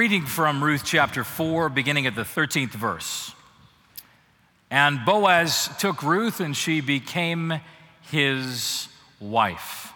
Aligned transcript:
reading 0.00 0.24
from 0.24 0.64
Ruth 0.64 0.82
chapter 0.82 1.22
4, 1.22 1.68
beginning 1.68 2.06
at 2.06 2.14
the 2.14 2.22
13th 2.22 2.70
verse. 2.70 3.34
And 4.70 5.04
Boaz 5.04 5.68
took 5.78 6.02
Ruth, 6.02 6.40
and 6.40 6.56
she 6.56 6.80
became 6.80 7.60
his 8.10 8.88
wife. 9.20 9.92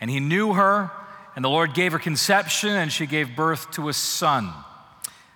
And 0.00 0.08
he 0.08 0.20
knew 0.20 0.52
her, 0.52 0.92
and 1.34 1.44
the 1.44 1.50
Lord 1.50 1.74
gave 1.74 1.90
her 1.90 1.98
conception, 1.98 2.70
and 2.70 2.92
she 2.92 3.04
gave 3.04 3.34
birth 3.34 3.72
to 3.72 3.88
a 3.88 3.92
son. 3.92 4.52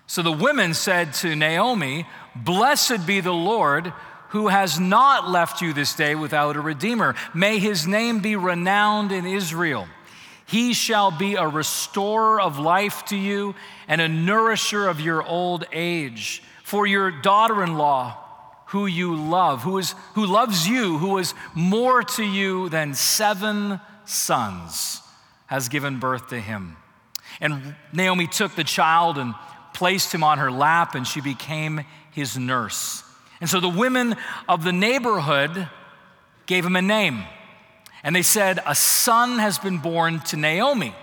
So 0.07 0.23
the 0.23 0.30
women 0.30 0.73
said 0.75 1.12
to 1.15 1.34
Naomi, 1.34 2.07
Blessed 2.37 3.09
be 3.09 3.19
the 3.19 3.34
Lord 3.34 3.93
who 4.29 4.47
has 4.47 4.79
not 4.79 5.29
left 5.29 5.61
you 5.61 5.73
this 5.73 5.97
day 5.97 6.15
without 6.15 6.55
a 6.55 6.61
redeemer. 6.61 7.16
May 7.34 7.59
his 7.59 7.88
name 7.88 8.20
be 8.20 8.37
renowned 8.37 9.11
in 9.11 9.27
Israel. 9.27 9.88
He 10.46 10.73
shall 10.74 11.10
be 11.10 11.34
a 11.34 11.46
restorer 11.46 12.41
of 12.41 12.59
life 12.59 13.05
to 13.06 13.16
you 13.16 13.55
and 13.88 14.00
a 14.00 14.09
nourisher 14.09 14.86
of 14.88 15.00
your 15.00 15.22
old 15.22 15.64
age. 15.72 16.42
For 16.62 16.86
your 16.86 17.10
daughter 17.10 17.62
in 17.62 17.77
law, 17.77 18.16
who 18.66 18.86
you 18.86 19.14
love, 19.14 19.62
who, 19.62 19.78
is, 19.78 19.95
who 20.14 20.27
loves 20.27 20.69
you, 20.69 20.98
who 20.98 21.19
is 21.19 21.34
more 21.55 22.02
to 22.02 22.24
you 22.24 22.69
than 22.69 22.95
seven 22.95 23.80
sons, 24.05 25.02
has 25.46 25.69
given 25.69 25.98
birth 25.98 26.28
to 26.28 26.41
him. 26.41 26.77
And 27.41 27.74
Naomi 27.92 28.27
took 28.27 28.55
the 28.55 28.64
child 28.64 29.19
and 29.19 29.34
placed 29.74 30.12
him 30.12 30.24
on 30.24 30.38
her 30.38 30.50
lap, 30.50 30.94
and 30.94 31.06
she 31.06 31.20
became 31.20 31.84
his 32.12 32.36
nurse. 32.36 33.05
And 33.41 33.50
so 33.50 33.60
the 33.60 33.69
women 33.69 34.16
of 34.48 34.64
the 34.64 34.72
neighborhood 34.72 35.69
gave 36.47 36.64
him 36.64 36.77
a 36.77 36.83
name. 36.83 37.24
And 38.06 38.15
they 38.15 38.22
said, 38.22 38.61
A 38.64 38.75
son 38.77 39.41
has 39.41 39.58
been 39.58 39.78
born 39.78 40.20
to 40.27 40.36
Naomi. 40.36 40.94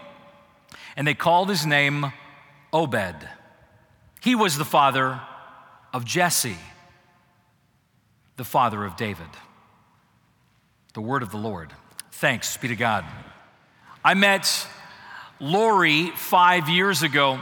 And 0.96 1.06
they 1.06 1.14
called 1.14 1.50
his 1.50 1.66
name 1.66 2.14
Obed. 2.72 3.28
He 4.22 4.36
was 4.36 4.58
the 4.58 4.64
father 4.64 5.20
of 5.92 6.06
Jesse, 6.06 6.56
the 8.38 8.46
father 8.46 8.86
of 8.86 8.96
David. 8.96 9.28
The 10.94 11.02
word 11.02 11.24
of 11.24 11.32
the 11.32 11.38
Lord. 11.38 11.74
Thanks 12.14 12.56
be 12.56 12.70
to 12.70 12.76
God. 12.78 13.04
I 14.02 14.14
met 14.14 14.66
Lori 15.42 16.10
five 16.12 16.70
years 16.70 17.04
ago 17.04 17.38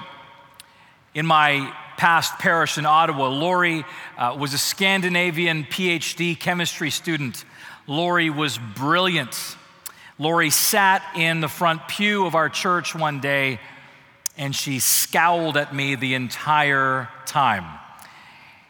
in 1.13 1.27
my 1.27 1.71
past 1.97 2.39
parish 2.39 2.79
in 2.79 2.87
Ottawa. 2.87 3.27
Lori 3.27 3.85
uh, 4.17 4.35
was 4.39 4.55
a 4.55 4.57
Scandinavian 4.57 5.65
PhD 5.65 6.39
chemistry 6.39 6.89
student. 6.89 7.45
Lori 7.91 8.29
was 8.29 8.57
brilliant. 8.57 9.57
Lori 10.17 10.49
sat 10.49 11.03
in 11.13 11.41
the 11.41 11.49
front 11.49 11.89
pew 11.89 12.25
of 12.25 12.35
our 12.35 12.47
church 12.47 12.95
one 12.95 13.19
day 13.19 13.59
and 14.37 14.55
she 14.55 14.79
scowled 14.79 15.57
at 15.57 15.75
me 15.75 15.95
the 15.95 16.13
entire 16.13 17.09
time. 17.25 17.65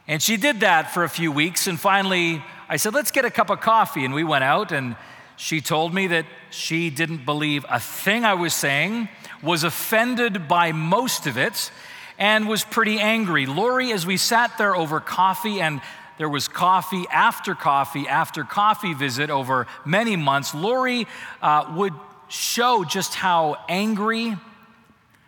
And 0.07 0.23
she 0.23 0.37
did 0.37 0.61
that 0.61 0.91
for 0.91 1.03
a 1.03 1.09
few 1.09 1.31
weeks, 1.31 1.67
and 1.67 1.79
finally 1.79 2.43
I 2.67 2.77
said, 2.77 2.95
Let's 2.95 3.11
get 3.11 3.23
a 3.23 3.29
cup 3.29 3.51
of 3.51 3.61
coffee. 3.61 4.03
And 4.05 4.15
we 4.15 4.23
went 4.23 4.43
out, 4.43 4.71
and 4.71 4.95
she 5.37 5.61
told 5.61 5.93
me 5.93 6.07
that 6.07 6.25
she 6.49 6.89
didn't 6.89 7.23
believe 7.23 7.63
a 7.69 7.79
thing 7.79 8.25
I 8.25 8.33
was 8.33 8.55
saying, 8.55 9.07
was 9.43 9.63
offended 9.63 10.47
by 10.47 10.71
most 10.71 11.27
of 11.27 11.37
it, 11.37 11.71
and 12.17 12.49
was 12.49 12.63
pretty 12.63 12.99
angry. 12.99 13.45
Lori, 13.45 13.91
as 13.91 14.03
we 14.03 14.17
sat 14.17 14.57
there 14.57 14.75
over 14.75 14.99
coffee, 14.99 15.61
and 15.61 15.79
there 16.21 16.29
was 16.29 16.47
coffee 16.47 17.07
after 17.11 17.55
coffee 17.55 18.07
after 18.07 18.43
coffee 18.43 18.93
visit 18.93 19.31
over 19.31 19.65
many 19.85 20.15
months, 20.15 20.53
Lori 20.53 21.07
uh, 21.41 21.73
would 21.75 21.93
show 22.27 22.83
just 22.83 23.15
how 23.15 23.57
angry, 23.67 24.37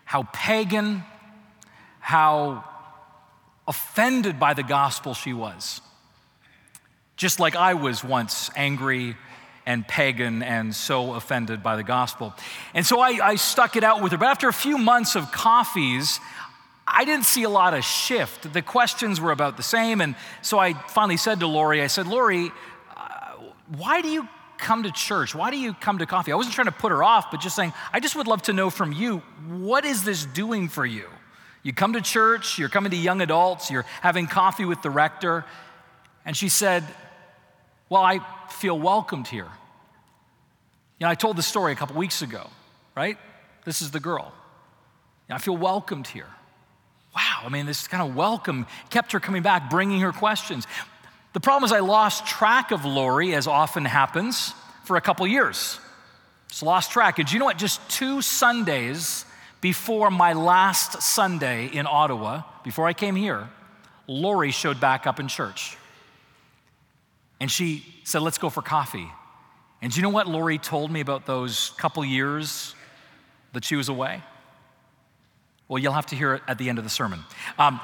how 0.06 0.28
pagan, 0.32 1.04
how 2.00 2.64
offended 3.68 4.40
by 4.40 4.54
the 4.54 4.62
gospel 4.62 5.16
she 5.16 5.34
was. 5.34 5.82
Just 7.16 7.40
like 7.40 7.56
I 7.56 7.74
was 7.74 8.04
once 8.04 8.52
angry 8.56 9.18
and 9.66 9.88
pagan 9.88 10.44
and 10.44 10.76
so 10.76 11.16
offended 11.16 11.64
by 11.64 11.76
the 11.76 11.84
gospel. 11.84 12.36
And 12.76 12.86
so 12.86 13.00
I, 13.00 13.30
I, 13.30 13.36
stuck 13.36 13.76
it 13.76 13.84
out 13.84 14.04
with 14.04 14.12
her. 14.12 14.18
But 14.20 14.28
after 14.28 14.48
a 14.48 14.54
few 14.54 14.78
months 14.78 15.16
of 15.16 15.32
coffees, 15.32 16.20
I 16.88 17.06
didn't 17.06 17.26
see 17.26 17.44
a 17.44 17.50
lot 17.50 17.74
of 17.74 17.84
shift. 17.84 18.52
The 18.52 18.62
questions 18.62 19.22
were 19.22 19.32
about 19.32 19.58
the 19.58 19.64
same. 19.64 20.02
And 20.02 20.16
so 20.42 20.60
I 20.60 20.74
finally 20.74 21.18
said 21.18 21.40
to 21.40 21.48
Lori, 21.48 21.82
I 21.82 21.88
said, 21.88 22.08
Lori, 22.08 22.52
uh, 22.96 23.36
why 23.78 24.02
do 24.02 24.10
you 24.10 24.28
come 24.58 24.84
to 24.84 24.92
church? 24.92 25.34
Why 25.34 25.50
do 25.50 25.58
you 25.58 25.74
come 25.74 25.98
to 26.00 26.06
coffee? 26.06 26.32
I 26.32 26.36
wasn't 26.36 26.56
trying 26.56 26.68
to 26.68 26.74
put 26.74 26.92
her 26.92 27.04
off, 27.04 27.32
but 27.32 27.40
just 27.40 27.56
saying, 27.56 27.74
I 27.92 28.00
just 28.00 28.16
would 28.16 28.28
love 28.28 28.44
to 28.44 28.54
know 28.54 28.70
from 28.70 28.92
you, 28.92 29.20
what 29.48 29.86
is 29.86 30.04
this 30.04 30.26
doing 30.26 30.68
for 30.68 30.86
you? 30.86 31.06
You 31.64 31.74
come 31.74 31.94
to 31.94 32.02
church, 32.02 32.60
you're 32.60 32.70
coming 32.70 32.92
to 32.92 32.98
young 32.98 33.22
adults, 33.22 33.72
you're 33.72 33.86
having 34.02 34.28
coffee 34.28 34.66
with 34.66 34.82
the 34.82 34.90
rector. 34.90 35.46
And 36.26 36.36
she 36.36 36.50
said, 36.50 36.84
Well, 37.90 38.04
I 38.04 38.20
feel 38.50 38.78
welcomed 38.78 39.28
here. 39.28 39.48
You 41.00 41.06
know, 41.06 41.10
I 41.10 41.16
told 41.16 41.38
the 41.38 41.44
story 41.44 41.72
a 41.72 41.76
couple 41.76 41.96
weeks 41.96 42.22
ago, 42.22 42.50
right? 42.96 43.18
This 43.64 43.82
is 43.82 43.92
the 43.92 44.02
girl. 44.02 44.34
You 45.28 45.30
know, 45.30 45.36
I 45.36 45.40
feel 45.40 45.56
welcomed 45.56 46.08
here 46.08 46.28
I 47.44 47.50
mean, 47.50 47.66
this 47.66 47.88
kind 47.88 48.08
of 48.08 48.16
welcome 48.16 48.66
kept 48.90 49.12
her 49.12 49.20
coming 49.20 49.44
back, 49.44 49.70
bringing 49.70 50.00
her 50.02 50.12
questions. 50.12 50.66
The 51.34 51.40
problem 51.40 51.66
is, 51.66 51.72
I 51.72 51.80
lost 51.80 52.26
track 52.26 52.72
of 52.72 52.86
Lori, 52.86 53.34
as 53.34 53.48
often 53.48 53.86
happens, 53.86 54.54
for 54.84 54.98
a 54.98 55.02
couple 55.02 55.26
years. 55.28 55.80
Just 56.48 56.64
lost 56.64 56.92
track. 56.92 57.20
And 57.20 57.32
you 57.32 57.40
know 57.40 57.46
what? 57.46 57.58
Just 57.58 57.88
two 57.90 58.22
Sundays 58.22 59.26
before 59.60 60.12
my 60.12 60.34
last 60.34 61.02
Sunday 61.02 61.68
in 61.68 61.88
Ottawa, 61.88 62.44
before 62.64 62.86
I 62.86 62.94
came 62.94 63.16
here, 63.16 63.50
Lori 64.08 64.52
showed 64.52 64.80
back 64.80 65.08
up 65.08 65.20
in 65.20 65.28
church. 65.28 65.78
And 67.40 67.50
she 67.50 67.84
said, 68.04 68.22
Let's 68.22 68.38
go 68.38 68.50
for 68.50 68.62
coffee. 68.62 69.10
And 69.82 69.96
you 69.96 70.02
know 70.02 70.10
what 70.10 70.28
Lori 70.28 70.58
told 70.58 70.92
me 70.92 71.02
about 71.02 71.26
those 71.26 71.72
couple 71.78 72.06
years 72.06 72.76
that 73.54 73.66
she 73.66 73.76
was 73.76 73.90
away? 73.90 74.22
Well, 75.68 75.82
you'll 75.82 75.94
have 75.94 76.08
to 76.08 76.16
hear 76.16 76.36
it 76.36 76.44
at 76.48 76.58
the 76.58 76.70
end 76.70 76.78
of 76.78 76.84
the 76.84 76.90
sermon. 76.90 77.20
Um, 77.58 77.80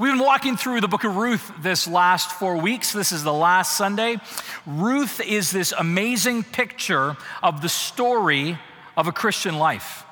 We've 0.00 0.12
been 0.12 0.24
walking 0.24 0.56
through 0.56 0.80
the 0.80 0.88
book 0.88 1.04
of 1.04 1.16
Ruth 1.16 1.52
this 1.60 1.86
last 1.86 2.32
four 2.32 2.56
weeks. 2.56 2.90
This 2.94 3.12
is 3.12 3.22
the 3.22 3.34
last 3.34 3.76
Sunday. 3.76 4.16
Ruth 4.64 5.20
is 5.20 5.50
this 5.50 5.74
amazing 5.78 6.42
picture 6.42 7.18
of 7.42 7.60
the 7.60 7.68
story 7.68 8.58
of 8.96 9.08
a 9.08 9.12
Christian 9.12 9.58
life. 9.58 10.04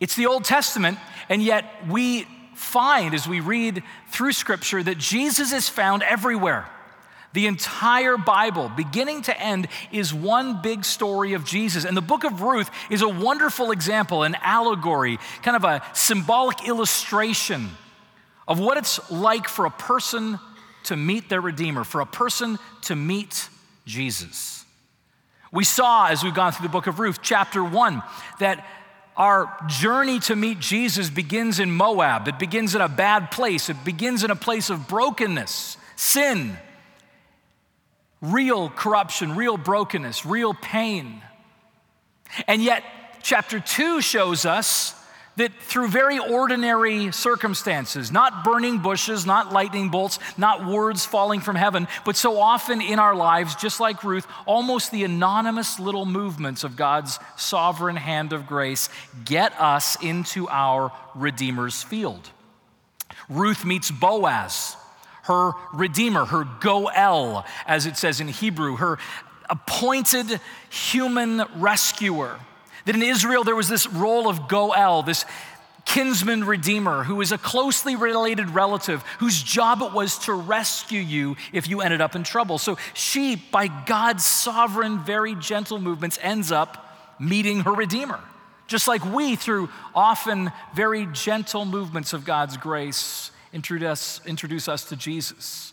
It's 0.00 0.16
the 0.16 0.24
Old 0.24 0.44
Testament, 0.46 0.96
and 1.28 1.42
yet 1.42 1.66
we 1.90 2.26
find 2.54 3.14
as 3.14 3.28
we 3.28 3.40
read 3.40 3.82
through 4.08 4.32
Scripture 4.32 4.82
that 4.82 4.96
Jesus 4.96 5.52
is 5.52 5.68
found 5.68 6.02
everywhere. 6.02 6.66
The 7.32 7.46
entire 7.46 8.16
Bible, 8.16 8.68
beginning 8.68 9.22
to 9.22 9.40
end, 9.40 9.68
is 9.90 10.12
one 10.12 10.60
big 10.60 10.84
story 10.84 11.32
of 11.32 11.44
Jesus. 11.44 11.84
And 11.84 11.96
the 11.96 12.02
book 12.02 12.24
of 12.24 12.42
Ruth 12.42 12.70
is 12.90 13.02
a 13.02 13.08
wonderful 13.08 13.70
example, 13.70 14.22
an 14.22 14.36
allegory, 14.42 15.18
kind 15.42 15.56
of 15.56 15.64
a 15.64 15.82
symbolic 15.94 16.68
illustration 16.68 17.70
of 18.46 18.60
what 18.60 18.76
it's 18.76 19.10
like 19.10 19.48
for 19.48 19.64
a 19.64 19.70
person 19.70 20.38
to 20.84 20.96
meet 20.96 21.28
their 21.28 21.40
Redeemer, 21.40 21.84
for 21.84 22.00
a 22.00 22.06
person 22.06 22.58
to 22.82 22.96
meet 22.96 23.48
Jesus. 23.86 24.64
We 25.50 25.64
saw 25.64 26.08
as 26.08 26.24
we've 26.24 26.34
gone 26.34 26.52
through 26.52 26.66
the 26.66 26.72
book 26.72 26.86
of 26.86 26.98
Ruth, 26.98 27.20
chapter 27.22 27.62
one, 27.62 28.02
that 28.40 28.66
our 29.16 29.54
journey 29.68 30.18
to 30.20 30.36
meet 30.36 30.58
Jesus 30.58 31.10
begins 31.10 31.60
in 31.60 31.70
Moab. 31.70 32.26
It 32.28 32.38
begins 32.38 32.74
in 32.74 32.80
a 32.80 32.88
bad 32.88 33.30
place, 33.30 33.70
it 33.70 33.84
begins 33.84 34.24
in 34.24 34.30
a 34.30 34.36
place 34.36 34.70
of 34.70 34.88
brokenness, 34.88 35.76
sin 35.96 36.56
real 38.22 38.70
corruption, 38.70 39.36
real 39.36 39.58
brokenness, 39.58 40.24
real 40.24 40.54
pain. 40.54 41.20
And 42.46 42.62
yet, 42.62 42.82
chapter 43.22 43.60
2 43.60 44.00
shows 44.00 44.46
us 44.46 44.94
that 45.36 45.52
through 45.62 45.88
very 45.88 46.18
ordinary 46.18 47.10
circumstances, 47.10 48.12
not 48.12 48.44
burning 48.44 48.78
bushes, 48.78 49.24
not 49.24 49.52
lightning 49.52 49.88
bolts, 49.88 50.18
not 50.36 50.66
words 50.66 51.06
falling 51.06 51.40
from 51.40 51.56
heaven, 51.56 51.88
but 52.04 52.16
so 52.16 52.38
often 52.38 52.80
in 52.82 52.98
our 52.98 53.14
lives, 53.14 53.54
just 53.54 53.80
like 53.80 54.04
Ruth, 54.04 54.26
almost 54.46 54.90
the 54.90 55.04
anonymous 55.04 55.80
little 55.80 56.04
movements 56.04 56.64
of 56.64 56.76
God's 56.76 57.18
sovereign 57.36 57.96
hand 57.96 58.32
of 58.32 58.46
grace 58.46 58.90
get 59.24 59.58
us 59.58 59.96
into 60.02 60.48
our 60.48 60.92
Redeemer's 61.14 61.82
field. 61.82 62.28
Ruth 63.28 63.64
meets 63.64 63.90
Boaz 63.90 64.76
her 65.22 65.52
redeemer, 65.72 66.24
her 66.24 66.44
Goel, 66.60 67.44
as 67.66 67.86
it 67.86 67.96
says 67.96 68.20
in 68.20 68.28
Hebrew, 68.28 68.76
her 68.76 68.98
appointed 69.48 70.40
human 70.70 71.42
rescuer. 71.56 72.38
That 72.84 72.94
in 72.94 73.02
Israel 73.02 73.44
there 73.44 73.56
was 73.56 73.68
this 73.68 73.86
role 73.86 74.28
of 74.28 74.48
Goel, 74.48 75.02
this 75.02 75.24
kinsman 75.84 76.44
redeemer 76.44 77.02
who 77.04 77.20
is 77.20 77.32
a 77.32 77.38
closely 77.38 77.96
related 77.96 78.50
relative 78.50 79.02
whose 79.18 79.42
job 79.42 79.82
it 79.82 79.92
was 79.92 80.16
to 80.16 80.32
rescue 80.32 81.00
you 81.00 81.36
if 81.52 81.68
you 81.68 81.80
ended 81.80 82.00
up 82.00 82.14
in 82.14 82.22
trouble. 82.22 82.58
So 82.58 82.78
she, 82.94 83.36
by 83.36 83.66
God's 83.66 84.24
sovereign, 84.24 85.00
very 85.00 85.34
gentle 85.34 85.80
movements, 85.80 86.18
ends 86.22 86.52
up 86.52 86.96
meeting 87.18 87.60
her 87.60 87.72
redeemer 87.72 88.20
just 88.72 88.88
like 88.88 89.04
we, 89.04 89.36
through 89.36 89.68
often 89.94 90.50
very 90.74 91.06
gentle 91.12 91.66
movements 91.66 92.14
of 92.14 92.24
God's 92.24 92.56
grace, 92.56 93.30
introduce, 93.52 94.20
introduce 94.26 94.68
us 94.68 94.84
to 94.86 94.96
Jesus. 94.96 95.72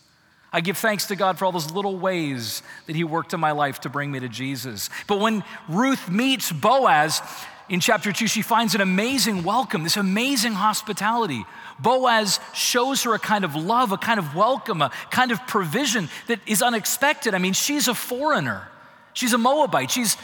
I 0.51 0.61
give 0.61 0.77
thanks 0.77 1.05
to 1.07 1.15
God 1.15 1.37
for 1.37 1.45
all 1.45 1.51
those 1.51 1.71
little 1.71 1.97
ways 1.97 2.63
that 2.87 2.95
He 2.95 3.03
worked 3.03 3.33
in 3.33 3.39
my 3.39 3.51
life 3.51 3.81
to 3.81 3.89
bring 3.89 4.11
me 4.11 4.19
to 4.19 4.29
Jesus. 4.29 4.89
But 5.07 5.19
when 5.19 5.43
Ruth 5.67 6.09
meets 6.09 6.51
Boaz 6.51 7.21
in 7.69 7.79
chapter 7.79 8.11
two, 8.11 8.27
she 8.27 8.41
finds 8.41 8.73
an 8.73 8.81
amazing 8.81 9.43
welcome, 9.43 9.83
this 9.83 9.97
amazing 9.97 10.53
hospitality. 10.53 11.45
Boaz 11.79 12.39
shows 12.53 13.03
her 13.03 13.13
a 13.13 13.19
kind 13.19 13.45
of 13.45 13.55
love, 13.55 13.91
a 13.91 13.97
kind 13.97 14.19
of 14.19 14.35
welcome, 14.35 14.81
a 14.81 14.89
kind 15.11 15.31
of 15.31 15.45
provision 15.45 16.09
that 16.27 16.39
is 16.47 16.63
unexpected. 16.63 17.35
I 17.35 17.37
mean, 17.37 17.53
she's 17.53 17.87
a 17.87 17.93
foreigner, 17.93 18.67
she's 19.13 19.33
a 19.33 19.37
Moabite, 19.37 19.91
she's, 19.91 20.17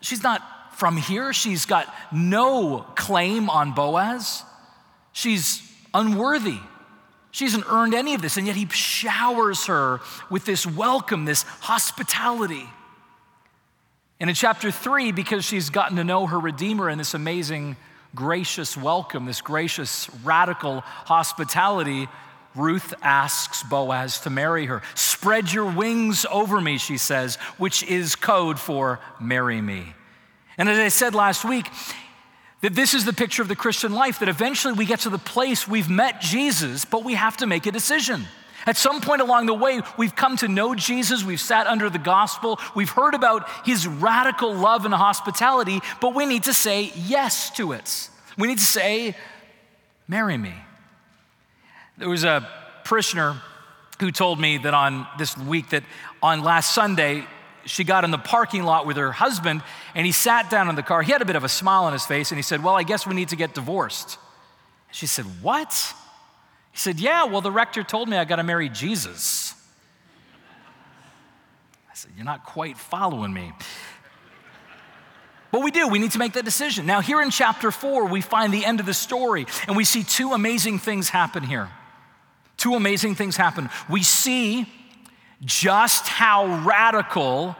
she's 0.00 0.24
not 0.24 0.42
from 0.76 0.96
here, 0.96 1.32
she's 1.32 1.66
got 1.66 1.92
no 2.12 2.84
claim 2.96 3.48
on 3.48 3.74
Boaz, 3.74 4.42
she's 5.12 5.62
unworthy. 5.94 6.58
She 7.32 7.44
hasn't 7.44 7.64
earned 7.68 7.94
any 7.94 8.14
of 8.14 8.22
this, 8.22 8.36
and 8.36 8.46
yet 8.46 8.56
he 8.56 8.68
showers 8.68 9.66
her 9.66 10.00
with 10.30 10.44
this 10.44 10.66
welcome, 10.66 11.24
this 11.24 11.42
hospitality. 11.42 12.68
And 14.20 14.30
in 14.30 14.36
chapter 14.36 14.70
three, 14.70 15.12
because 15.12 15.44
she's 15.44 15.70
gotten 15.70 15.96
to 15.96 16.04
know 16.04 16.26
her 16.26 16.38
Redeemer 16.38 16.88
in 16.88 16.98
this 16.98 17.14
amazing, 17.14 17.76
gracious 18.14 18.76
welcome, 18.76 19.24
this 19.24 19.40
gracious, 19.40 20.10
radical 20.22 20.82
hospitality, 20.82 22.06
Ruth 22.54 22.92
asks 23.00 23.62
Boaz 23.62 24.20
to 24.20 24.30
marry 24.30 24.66
her. 24.66 24.82
Spread 24.94 25.50
your 25.50 25.70
wings 25.72 26.26
over 26.30 26.60
me, 26.60 26.76
she 26.76 26.98
says, 26.98 27.36
which 27.56 27.82
is 27.82 28.14
code 28.14 28.60
for 28.60 29.00
marry 29.18 29.60
me. 29.60 29.94
And 30.58 30.68
as 30.68 30.78
I 30.78 30.88
said 30.88 31.14
last 31.14 31.46
week, 31.46 31.66
that 32.62 32.74
this 32.74 32.94
is 32.94 33.04
the 33.04 33.12
picture 33.12 33.42
of 33.42 33.48
the 33.48 33.56
Christian 33.56 33.92
life, 33.92 34.20
that 34.20 34.28
eventually 34.28 34.72
we 34.72 34.86
get 34.86 35.00
to 35.00 35.10
the 35.10 35.18
place 35.18 35.68
we've 35.68 35.90
met 35.90 36.20
Jesus, 36.20 36.84
but 36.84 37.04
we 37.04 37.14
have 37.14 37.36
to 37.38 37.46
make 37.46 37.66
a 37.66 37.72
decision. 37.72 38.24
At 38.66 38.76
some 38.76 39.00
point 39.00 39.20
along 39.20 39.46
the 39.46 39.54
way, 39.54 39.80
we've 39.98 40.14
come 40.14 40.36
to 40.36 40.48
know 40.48 40.74
Jesus, 40.74 41.24
we've 41.24 41.40
sat 41.40 41.66
under 41.66 41.90
the 41.90 41.98
gospel, 41.98 42.60
we've 42.76 42.90
heard 42.90 43.14
about 43.14 43.48
his 43.66 43.86
radical 43.88 44.54
love 44.54 44.84
and 44.84 44.94
hospitality, 44.94 45.80
but 46.00 46.14
we 46.14 46.24
need 46.24 46.44
to 46.44 46.54
say 46.54 46.92
yes 46.94 47.50
to 47.56 47.72
it. 47.72 48.08
We 48.38 48.46
need 48.48 48.58
to 48.58 48.64
say, 48.64 49.16
Marry 50.08 50.36
me. 50.36 50.54
There 51.96 52.08
was 52.08 52.24
a 52.24 52.48
parishioner 52.84 53.40
who 54.00 54.10
told 54.10 54.40
me 54.40 54.58
that 54.58 54.74
on 54.74 55.06
this 55.18 55.36
week 55.38 55.70
that 55.70 55.84
on 56.22 56.42
last 56.42 56.74
Sunday, 56.74 57.24
she 57.64 57.84
got 57.84 58.04
in 58.04 58.10
the 58.10 58.18
parking 58.18 58.64
lot 58.64 58.86
with 58.86 58.96
her 58.96 59.12
husband 59.12 59.62
and 59.94 60.06
he 60.06 60.12
sat 60.12 60.50
down 60.50 60.68
in 60.68 60.74
the 60.74 60.82
car. 60.82 61.02
He 61.02 61.12
had 61.12 61.22
a 61.22 61.24
bit 61.24 61.36
of 61.36 61.44
a 61.44 61.48
smile 61.48 61.84
on 61.84 61.92
his 61.92 62.04
face 62.04 62.30
and 62.30 62.38
he 62.38 62.42
said, 62.42 62.62
Well, 62.62 62.74
I 62.74 62.82
guess 62.82 63.06
we 63.06 63.14
need 63.14 63.28
to 63.28 63.36
get 63.36 63.54
divorced. 63.54 64.18
She 64.90 65.06
said, 65.06 65.24
What? 65.40 65.72
He 66.72 66.78
said, 66.78 67.00
Yeah, 67.00 67.24
well, 67.24 67.40
the 67.40 67.50
rector 67.50 67.82
told 67.82 68.08
me 68.08 68.16
I 68.16 68.24
got 68.24 68.36
to 68.36 68.42
marry 68.42 68.68
Jesus. 68.68 69.54
I 71.90 71.94
said, 71.94 72.12
You're 72.16 72.24
not 72.24 72.44
quite 72.44 72.76
following 72.76 73.32
me. 73.32 73.52
But 75.50 75.62
we 75.62 75.70
do, 75.70 75.86
we 75.88 75.98
need 75.98 76.12
to 76.12 76.18
make 76.18 76.32
that 76.32 76.46
decision. 76.46 76.86
Now, 76.86 77.02
here 77.02 77.20
in 77.20 77.30
chapter 77.30 77.70
four, 77.70 78.06
we 78.06 78.22
find 78.22 78.54
the 78.54 78.64
end 78.64 78.80
of 78.80 78.86
the 78.86 78.94
story 78.94 79.46
and 79.68 79.76
we 79.76 79.84
see 79.84 80.02
two 80.02 80.32
amazing 80.32 80.78
things 80.78 81.10
happen 81.10 81.42
here. 81.42 81.68
Two 82.56 82.74
amazing 82.74 83.16
things 83.16 83.36
happen. 83.36 83.68
We 83.88 84.02
see 84.02 84.66
just 85.44 86.06
how 86.06 86.62
radical 86.64 87.56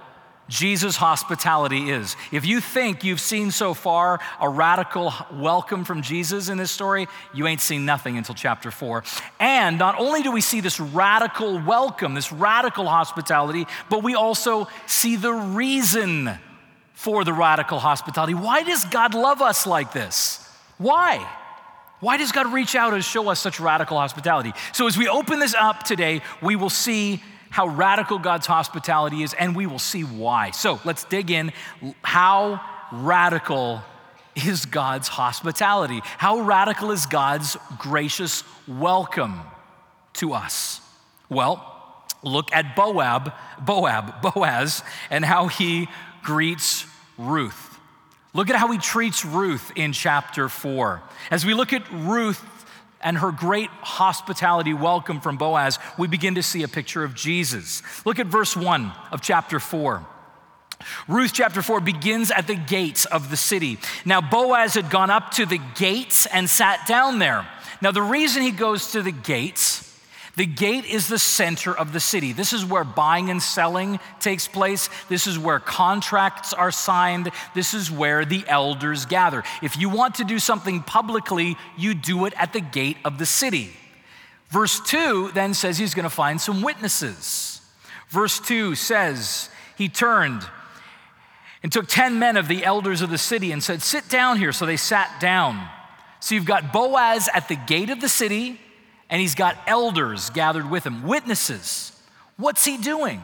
Jesus' 0.49 0.97
hospitality 0.97 1.91
is. 1.91 2.17
If 2.31 2.45
you 2.45 2.61
think 2.61 3.05
you've 3.05 3.21
seen 3.21 3.51
so 3.51 3.75
far 3.75 4.21
a 4.39 4.49
radical 4.49 5.13
welcome 5.33 5.85
from 5.85 6.03
Jesus 6.03 6.49
in 6.49 6.59
this 6.59 6.71
story, 6.71 7.09
you 7.33 7.47
ain't 7.47 7.61
seen 7.61 7.87
nothing 7.87 8.19
until 8.19 8.35
chapter 8.35 8.71
four. 8.71 9.03
And 9.41 9.79
not 9.79 9.99
only 9.99 10.23
do 10.23 10.31
we 10.31 10.43
see 10.43 10.61
this 10.61 10.79
radical 10.79 11.59
welcome, 11.59 12.15
this 12.15 12.33
radical 12.33 12.87
hospitality, 12.87 13.67
but 13.89 14.03
we 14.03 14.15
also 14.15 14.69
see 14.87 15.17
the 15.17 15.33
reason 15.33 16.31
for 16.93 17.25
the 17.25 17.33
radical 17.33 17.79
hospitality. 17.79 18.35
Why 18.35 18.63
does 18.63 18.85
God 18.85 19.15
love 19.15 19.41
us 19.41 19.67
like 19.67 19.93
this? 19.93 20.47
Why? 20.77 21.27
Why 22.01 22.17
does 22.17 22.33
God 22.33 22.53
reach 22.53 22.75
out 22.75 22.95
and 22.95 23.03
show 23.03 23.29
us 23.31 23.41
such 23.41 23.59
radical 23.59 23.97
hospitality? 23.97 24.53
So, 24.73 24.87
as 24.87 24.99
we 24.99 25.09
open 25.09 25.39
this 25.39 25.55
up 25.55 25.85
today, 25.85 26.21
we 26.43 26.57
will 26.57 26.71
see 26.71 27.23
how 27.53 27.69
radical 27.69 28.19
God's 28.19 28.47
hospitality 28.47 29.23
is, 29.23 29.35
and 29.35 29.55
we 29.55 29.67
will 29.67 29.79
see 29.79 30.03
why. 30.03 30.51
So 30.51 30.81
let's 30.85 31.05
dig 31.05 31.31
in. 31.31 31.53
How 32.03 32.61
radical 32.91 33.83
is 34.35 34.65
God's 34.65 35.09
hospitality? 35.09 36.01
How 36.03 36.41
radical 36.41 36.91
is 36.91 37.07
God's 37.07 37.57
gracious 37.79 38.43
welcome 38.67 39.41
to 40.15 40.33
us? 40.33 40.81
Well, 41.29 42.05
look 42.23 42.53
at 42.55 42.75
Boab, 42.75 43.35
Boab, 43.63 44.23
Boaz, 44.23 44.83
and 45.11 45.25
how 45.25 45.49
he 45.49 45.89
greets 46.23 46.87
Ruth. 47.19 47.79
Look 48.35 48.49
at 48.49 48.57
how 48.57 48.73
he 48.73 48.79
treats 48.79 49.27
Ruth 49.27 49.73
in 49.77 49.93
chapter 49.93 50.49
4. 50.49 51.03
As 51.31 51.45
we 51.45 51.53
look 51.53 51.75
at 51.75 51.83
Ruth 51.93 52.43
and 53.03 53.19
her 53.19 53.33
great 53.33 53.69
hospitality 53.81 54.75
welcome 54.75 55.21
from 55.21 55.37
Boaz, 55.37 55.79
we 55.99 56.09
begin 56.09 56.35
to 56.37 56.43
see 56.43 56.63
a 56.63 56.69
picture 56.69 57.05
of 57.05 57.15
Jesus. 57.15 57.83
Look 58.05 58.19
at 58.19 58.27
verse 58.27 58.57
1 58.57 58.93
of 59.11 59.21
chapter 59.21 59.61
4. 59.61 60.07
Ruth 61.07 61.33
chapter 61.33 61.63
4 61.63 61.81
begins 61.81 62.31
at 62.31 62.47
the 62.47 62.57
gates 62.57 63.05
of 63.05 63.31
the 63.31 63.37
city. 63.37 63.79
Now, 64.05 64.21
Boaz 64.21 64.75
had 64.75 64.91
gone 64.91 65.11
up 65.11 65.31
to 65.33 65.47
the 65.47 65.61
gates 65.77 66.27
and 66.27 66.49
sat 66.49 66.87
down 66.87 67.19
there. 67.19 67.47
Now, 67.81 67.93
the 67.93 68.03
reason 68.03 68.43
he 68.43 68.51
goes 68.51 68.93
to 68.93 69.03
the 69.03 69.13
gates 69.13 69.92
the 70.35 70.47
gate 70.47 70.87
is 70.87 71.09
the 71.09 71.19
center 71.19 71.77
of 71.77 71.93
the 71.93 72.01
city. 72.01 72.33
This 72.33 72.55
is 72.55 72.65
where 72.65 72.85
buying 72.85 73.29
and 73.29 73.43
selling 73.43 74.01
takes 74.19 74.49
place. 74.49 74.89
This 75.11 75.27
is 75.27 75.39
where 75.39 75.61
contracts 75.61 76.55
are 76.55 76.71
signed. 76.71 77.31
This 77.55 77.75
is 77.75 77.91
where 77.91 78.25
the 78.25 78.43
elders 78.49 79.05
gather. 79.05 79.43
If 79.61 79.77
you 79.77 79.91
want 79.91 80.15
to 80.17 80.25
do 80.25 80.39
something 80.39 80.83
publicly, 80.83 81.59
you 81.77 81.93
do 81.93 82.25
it 82.25 82.33
at 82.37 82.55
the 82.55 82.63
gate 82.63 82.97
of 83.05 83.19
the 83.19 83.27
city. 83.27 83.73
Verse 84.49 84.81
2 84.81 85.33
then 85.35 85.53
says 85.53 85.77
he's 85.77 85.95
going 85.95 86.05
to 86.05 86.11
find 86.11 86.41
some 86.41 86.63
witnesses. 86.63 87.61
Verse 88.09 88.41
2 88.41 88.75
says, 88.75 89.51
He 89.77 89.91
turned 89.91 90.47
and 91.63 91.71
took 91.71 91.89
10 91.89 92.19
men 92.19 92.39
of 92.39 92.49
the 92.49 92.65
elders 92.65 93.03
of 93.03 93.11
the 93.11 93.19
city 93.19 93.53
and 93.53 93.63
said, 93.63 93.83
Sit 93.83 94.09
down 94.09 94.39
here. 94.39 94.53
So 94.53 94.65
they 94.65 94.79
sat 94.79 95.21
down. 95.21 95.69
So 96.21 96.35
you've 96.35 96.47
got 96.47 96.73
Boaz 96.73 97.29
at 97.35 97.49
the 97.49 97.57
gate 97.57 97.91
of 97.91 98.01
the 98.01 98.09
city 98.09 98.59
and 99.13 99.21
he's 99.21 99.35
got 99.35 99.59
elders 99.67 100.31
gathered 100.31 100.71
with 100.71 100.87
him, 100.87 101.03
witnesses. 101.07 101.93
What's 102.39 102.65
he 102.65 102.79
doing? 102.79 103.23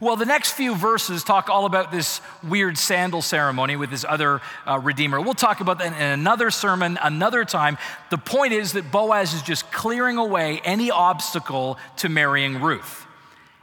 Well, 0.00 0.16
the 0.16 0.24
next 0.24 0.52
few 0.52 0.74
verses 0.74 1.22
talk 1.22 1.50
all 1.50 1.66
about 1.66 1.92
this 1.92 2.22
weird 2.42 2.78
sandal 2.78 3.20
ceremony 3.20 3.76
with 3.76 3.90
his 3.90 4.06
other 4.06 4.40
uh, 4.66 4.78
redeemer. 4.78 5.20
We'll 5.20 5.34
talk 5.34 5.60
about 5.60 5.78
that 5.80 5.88
in 5.88 6.02
another 6.02 6.50
sermon, 6.50 6.98
another 7.02 7.44
time. 7.44 7.76
The 8.10 8.16
point 8.16 8.54
is 8.54 8.72
that 8.72 8.90
Boaz 8.90 9.34
is 9.34 9.42
just 9.42 9.70
clearing 9.70 10.16
away 10.16 10.62
any 10.64 10.90
obstacle 10.90 11.78
to 11.98 12.08
marrying 12.08 12.62
Ruth. 12.62 13.06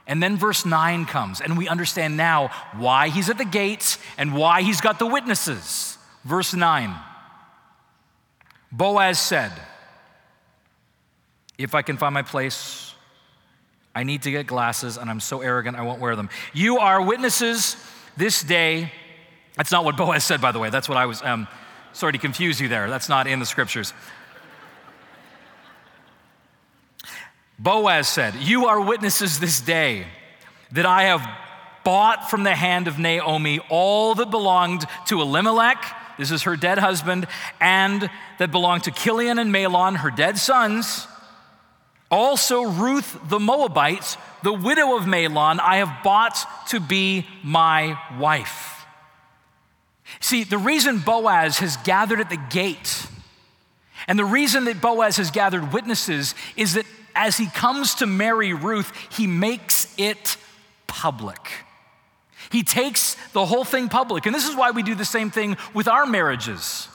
And 0.06 0.22
then 0.22 0.36
verse 0.36 0.64
9 0.64 1.06
comes, 1.06 1.40
and 1.40 1.58
we 1.58 1.66
understand 1.66 2.16
now 2.16 2.50
why 2.76 3.08
he's 3.08 3.28
at 3.30 3.36
the 3.38 3.44
gates 3.44 3.98
and 4.16 4.32
why 4.32 4.62
he's 4.62 4.80
got 4.80 5.00
the 5.00 5.06
witnesses. 5.06 5.98
Verse 6.24 6.54
9 6.54 6.94
Boaz 8.70 9.18
said, 9.18 9.52
if 11.58 11.74
I 11.74 11.82
can 11.82 11.96
find 11.96 12.12
my 12.12 12.22
place, 12.22 12.94
I 13.94 14.02
need 14.02 14.22
to 14.22 14.30
get 14.30 14.46
glasses, 14.46 14.96
and 14.96 15.08
I'm 15.08 15.20
so 15.20 15.40
arrogant 15.40 15.76
I 15.76 15.82
won't 15.82 16.00
wear 16.00 16.16
them. 16.16 16.28
You 16.52 16.78
are 16.78 17.00
witnesses 17.00 17.76
this 18.16 18.42
day. 18.42 18.90
That's 19.56 19.70
not 19.70 19.84
what 19.84 19.96
Boaz 19.96 20.24
said, 20.24 20.40
by 20.40 20.50
the 20.50 20.58
way. 20.58 20.70
That's 20.70 20.88
what 20.88 20.98
I 20.98 21.06
was, 21.06 21.22
um, 21.22 21.46
sorry 21.92 22.12
to 22.12 22.18
confuse 22.18 22.60
you 22.60 22.68
there. 22.68 22.90
That's 22.90 23.08
not 23.08 23.28
in 23.28 23.38
the 23.38 23.46
scriptures. 23.46 23.92
Boaz 27.56 28.08
said, 28.08 28.34
You 28.34 28.66
are 28.66 28.80
witnesses 28.80 29.38
this 29.38 29.60
day 29.60 30.06
that 30.72 30.86
I 30.86 31.04
have 31.04 31.24
bought 31.84 32.30
from 32.30 32.42
the 32.42 32.54
hand 32.54 32.88
of 32.88 32.98
Naomi 32.98 33.60
all 33.68 34.16
that 34.16 34.30
belonged 34.30 34.84
to 35.06 35.20
Elimelech, 35.20 35.84
this 36.18 36.30
is 36.30 36.42
her 36.42 36.56
dead 36.56 36.78
husband, 36.78 37.26
and 37.60 38.10
that 38.38 38.50
belonged 38.50 38.84
to 38.84 38.90
Chilion 38.90 39.38
and 39.38 39.52
Mahlon, 39.52 39.96
her 39.98 40.10
dead 40.10 40.38
sons 40.38 41.06
also, 42.14 42.62
Ruth 42.62 43.18
the 43.28 43.40
Moabite, 43.40 44.16
the 44.42 44.52
widow 44.52 44.96
of 44.96 45.04
Mahlon, 45.04 45.58
I 45.58 45.78
have 45.78 46.02
bought 46.04 46.38
to 46.68 46.80
be 46.80 47.26
my 47.42 47.98
wife. 48.18 48.86
See, 50.20 50.44
the 50.44 50.58
reason 50.58 50.98
Boaz 50.98 51.58
has 51.58 51.76
gathered 51.78 52.20
at 52.20 52.30
the 52.30 52.36
gate, 52.36 53.06
and 54.06 54.18
the 54.18 54.24
reason 54.24 54.64
that 54.66 54.80
Boaz 54.80 55.16
has 55.16 55.30
gathered 55.30 55.72
witnesses, 55.72 56.34
is 56.56 56.74
that 56.74 56.86
as 57.14 57.36
he 57.36 57.46
comes 57.46 57.94
to 57.96 58.06
marry 58.06 58.52
Ruth, 58.52 58.92
he 59.10 59.26
makes 59.26 59.94
it 59.98 60.36
public. 60.86 61.52
He 62.50 62.62
takes 62.62 63.16
the 63.32 63.46
whole 63.46 63.64
thing 63.64 63.88
public. 63.88 64.26
And 64.26 64.34
this 64.34 64.48
is 64.48 64.54
why 64.54 64.70
we 64.70 64.82
do 64.82 64.94
the 64.94 65.04
same 65.04 65.30
thing 65.30 65.56
with 65.72 65.88
our 65.88 66.06
marriages. 66.06 66.88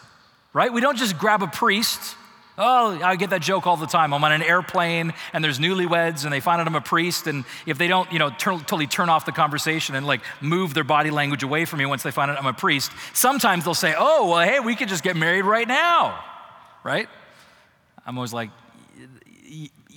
right? 0.53 0.71
We 0.71 0.81
don't 0.81 0.97
just 0.97 1.17
grab 1.17 1.43
a 1.43 1.47
priest. 1.47 2.15
Oh, 2.61 2.99
I 3.01 3.15
get 3.15 3.29
that 3.29 3.41
joke 3.41 3.65
all 3.67 3.77
the 3.77 3.87
time. 3.87 4.13
I'm 4.13 4.21
on 4.21 4.33
an 4.33 4.41
airplane 4.41 5.13
and 5.31 5.41
there's 5.41 5.59
newlyweds 5.59 6.25
and 6.25 6.33
they 6.33 6.41
find 6.41 6.59
out 6.59 6.67
I'm 6.67 6.75
a 6.75 6.81
priest. 6.81 7.25
And 7.25 7.45
if 7.65 7.77
they 7.77 7.87
don't, 7.87 8.11
you 8.11 8.19
know, 8.19 8.31
turn, 8.31 8.59
totally 8.59 8.85
turn 8.85 9.07
off 9.07 9.25
the 9.25 9.31
conversation 9.31 9.95
and 9.95 10.05
like 10.05 10.19
move 10.41 10.73
their 10.73 10.83
body 10.83 11.09
language 11.09 11.41
away 11.41 11.63
from 11.63 11.79
me 11.79 11.85
once 11.85 12.03
they 12.03 12.11
find 12.11 12.29
out 12.29 12.37
I'm 12.37 12.45
a 12.45 12.51
priest, 12.51 12.91
sometimes 13.13 13.63
they'll 13.63 13.73
say, 13.73 13.95
oh, 13.97 14.29
well, 14.29 14.45
hey, 14.45 14.59
we 14.59 14.75
could 14.75 14.89
just 14.89 15.05
get 15.05 15.15
married 15.15 15.45
right 15.45 15.67
now, 15.67 16.21
right? 16.83 17.07
I'm 18.05 18.17
always 18.17 18.33
like, 18.33 18.49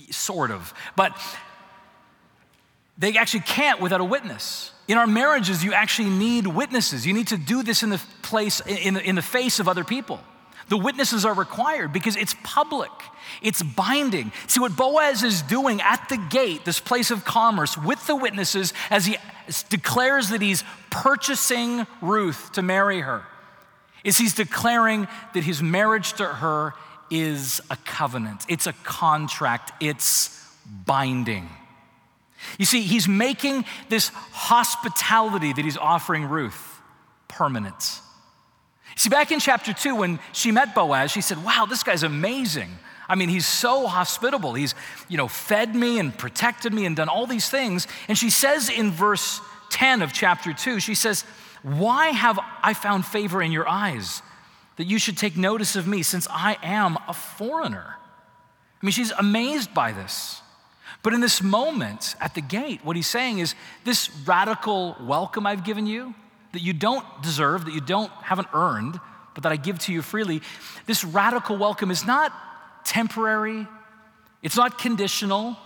sort 0.09 0.49
of. 0.49 0.73
But 0.95 1.19
they 2.97 3.17
actually 3.17 3.41
can't 3.41 3.81
without 3.81 3.99
a 3.99 4.05
witness. 4.05 4.71
In 4.87 4.97
our 4.97 5.07
marriages, 5.07 5.65
you 5.65 5.73
actually 5.73 6.09
need 6.09 6.47
witnesses. 6.47 7.05
You 7.05 7.13
need 7.13 7.27
to 7.27 7.37
do 7.37 7.61
this 7.61 7.83
in 7.83 7.89
the 7.89 8.01
place, 8.21 8.61
in 8.61 8.93
the, 8.93 9.01
in 9.01 9.15
the 9.15 9.21
face 9.21 9.59
of 9.59 9.67
other 9.67 9.83
people. 9.83 10.21
The 10.73 10.77
witnesses 10.77 11.23
are 11.23 11.35
required 11.35 11.93
because 11.93 12.15
it's 12.15 12.35
public, 12.41 12.89
it's 13.43 13.61
binding. 13.61 14.31
See 14.47 14.59
what 14.59 14.75
Boaz 14.75 15.21
is 15.21 15.43
doing 15.43 15.79
at 15.81 16.09
the 16.09 16.17
gate, 16.17 16.65
this 16.65 16.79
place 16.79 17.11
of 17.11 17.23
commerce, 17.23 17.77
with 17.77 18.07
the 18.07 18.15
witnesses 18.15 18.73
as 18.89 19.05
he 19.05 19.17
declares 19.69 20.29
that 20.29 20.41
he's 20.41 20.63
purchasing 20.89 21.85
Ruth 22.01 22.53
to 22.53 22.63
marry 22.63 23.01
her, 23.01 23.21
is 24.03 24.17
he's 24.17 24.33
declaring 24.33 25.07
that 25.35 25.43
his 25.43 25.61
marriage 25.61 26.13
to 26.13 26.25
her 26.25 26.73
is 27.11 27.61
a 27.69 27.75
covenant, 27.85 28.43
it's 28.49 28.65
a 28.65 28.73
contract, 28.73 29.73
it's 29.79 30.43
binding. 30.87 31.49
You 32.57 32.65
see, 32.65 32.81
he's 32.81 33.07
making 33.07 33.65
this 33.89 34.07
hospitality 34.07 35.53
that 35.53 35.63
he's 35.63 35.77
offering 35.77 36.25
Ruth 36.25 36.81
permanent. 37.27 37.99
See, 38.95 39.09
back 39.09 39.31
in 39.31 39.39
chapter 39.39 39.73
two, 39.73 39.95
when 39.95 40.19
she 40.33 40.51
met 40.51 40.75
Boaz, 40.75 41.11
she 41.11 41.21
said, 41.21 41.43
Wow, 41.43 41.65
this 41.67 41.83
guy's 41.83 42.03
amazing. 42.03 42.69
I 43.09 43.15
mean, 43.15 43.29
he's 43.29 43.47
so 43.47 43.87
hospitable. 43.87 44.53
He's, 44.53 44.75
you 45.09 45.17
know, 45.17 45.27
fed 45.27 45.75
me 45.75 45.99
and 45.99 46.17
protected 46.17 46.73
me 46.73 46.85
and 46.85 46.95
done 46.95 47.09
all 47.09 47.27
these 47.27 47.49
things. 47.49 47.87
And 48.07 48.17
she 48.17 48.29
says 48.29 48.69
in 48.69 48.91
verse 48.91 49.41
10 49.71 50.01
of 50.01 50.13
chapter 50.13 50.53
2, 50.53 50.79
she 50.79 50.95
says, 50.95 51.23
Why 51.63 52.07
have 52.07 52.39
I 52.61 52.73
found 52.73 53.05
favor 53.05 53.41
in 53.41 53.51
your 53.51 53.67
eyes 53.67 54.21
that 54.77 54.85
you 54.85 54.99
should 54.99 55.17
take 55.17 55.35
notice 55.35 55.75
of 55.75 55.87
me 55.87 56.01
since 56.03 56.27
I 56.29 56.57
am 56.63 56.97
a 57.07 57.13
foreigner? 57.13 57.95
I 58.81 58.85
mean, 58.85 58.91
she's 58.91 59.11
amazed 59.11 59.73
by 59.73 59.91
this. 59.91 60.41
But 61.01 61.13
in 61.13 61.19
this 61.19 61.41
moment 61.41 62.15
at 62.21 62.33
the 62.33 62.41
gate, 62.41 62.79
what 62.83 62.95
he's 62.95 63.07
saying 63.07 63.39
is 63.39 63.55
this 63.83 64.09
radical 64.25 64.95
welcome 65.01 65.45
I've 65.45 65.65
given 65.65 65.85
you, 65.85 66.15
that 66.53 66.61
you 66.61 66.73
don't 66.73 67.05
deserve, 67.21 67.65
that 67.65 67.73
you 67.73 67.81
don't 67.81 68.11
haven't 68.11 68.47
earned, 68.53 68.99
but 69.33 69.43
that 69.43 69.51
I 69.51 69.57
give 69.57 69.79
to 69.79 69.93
you 69.93 70.01
freely, 70.01 70.41
this 70.85 71.03
radical 71.03 71.57
welcome 71.57 71.91
is 71.91 72.05
not 72.05 72.31
temporary, 72.85 73.67
it's 74.41 74.55
not 74.55 74.77
conditional. 74.77 75.57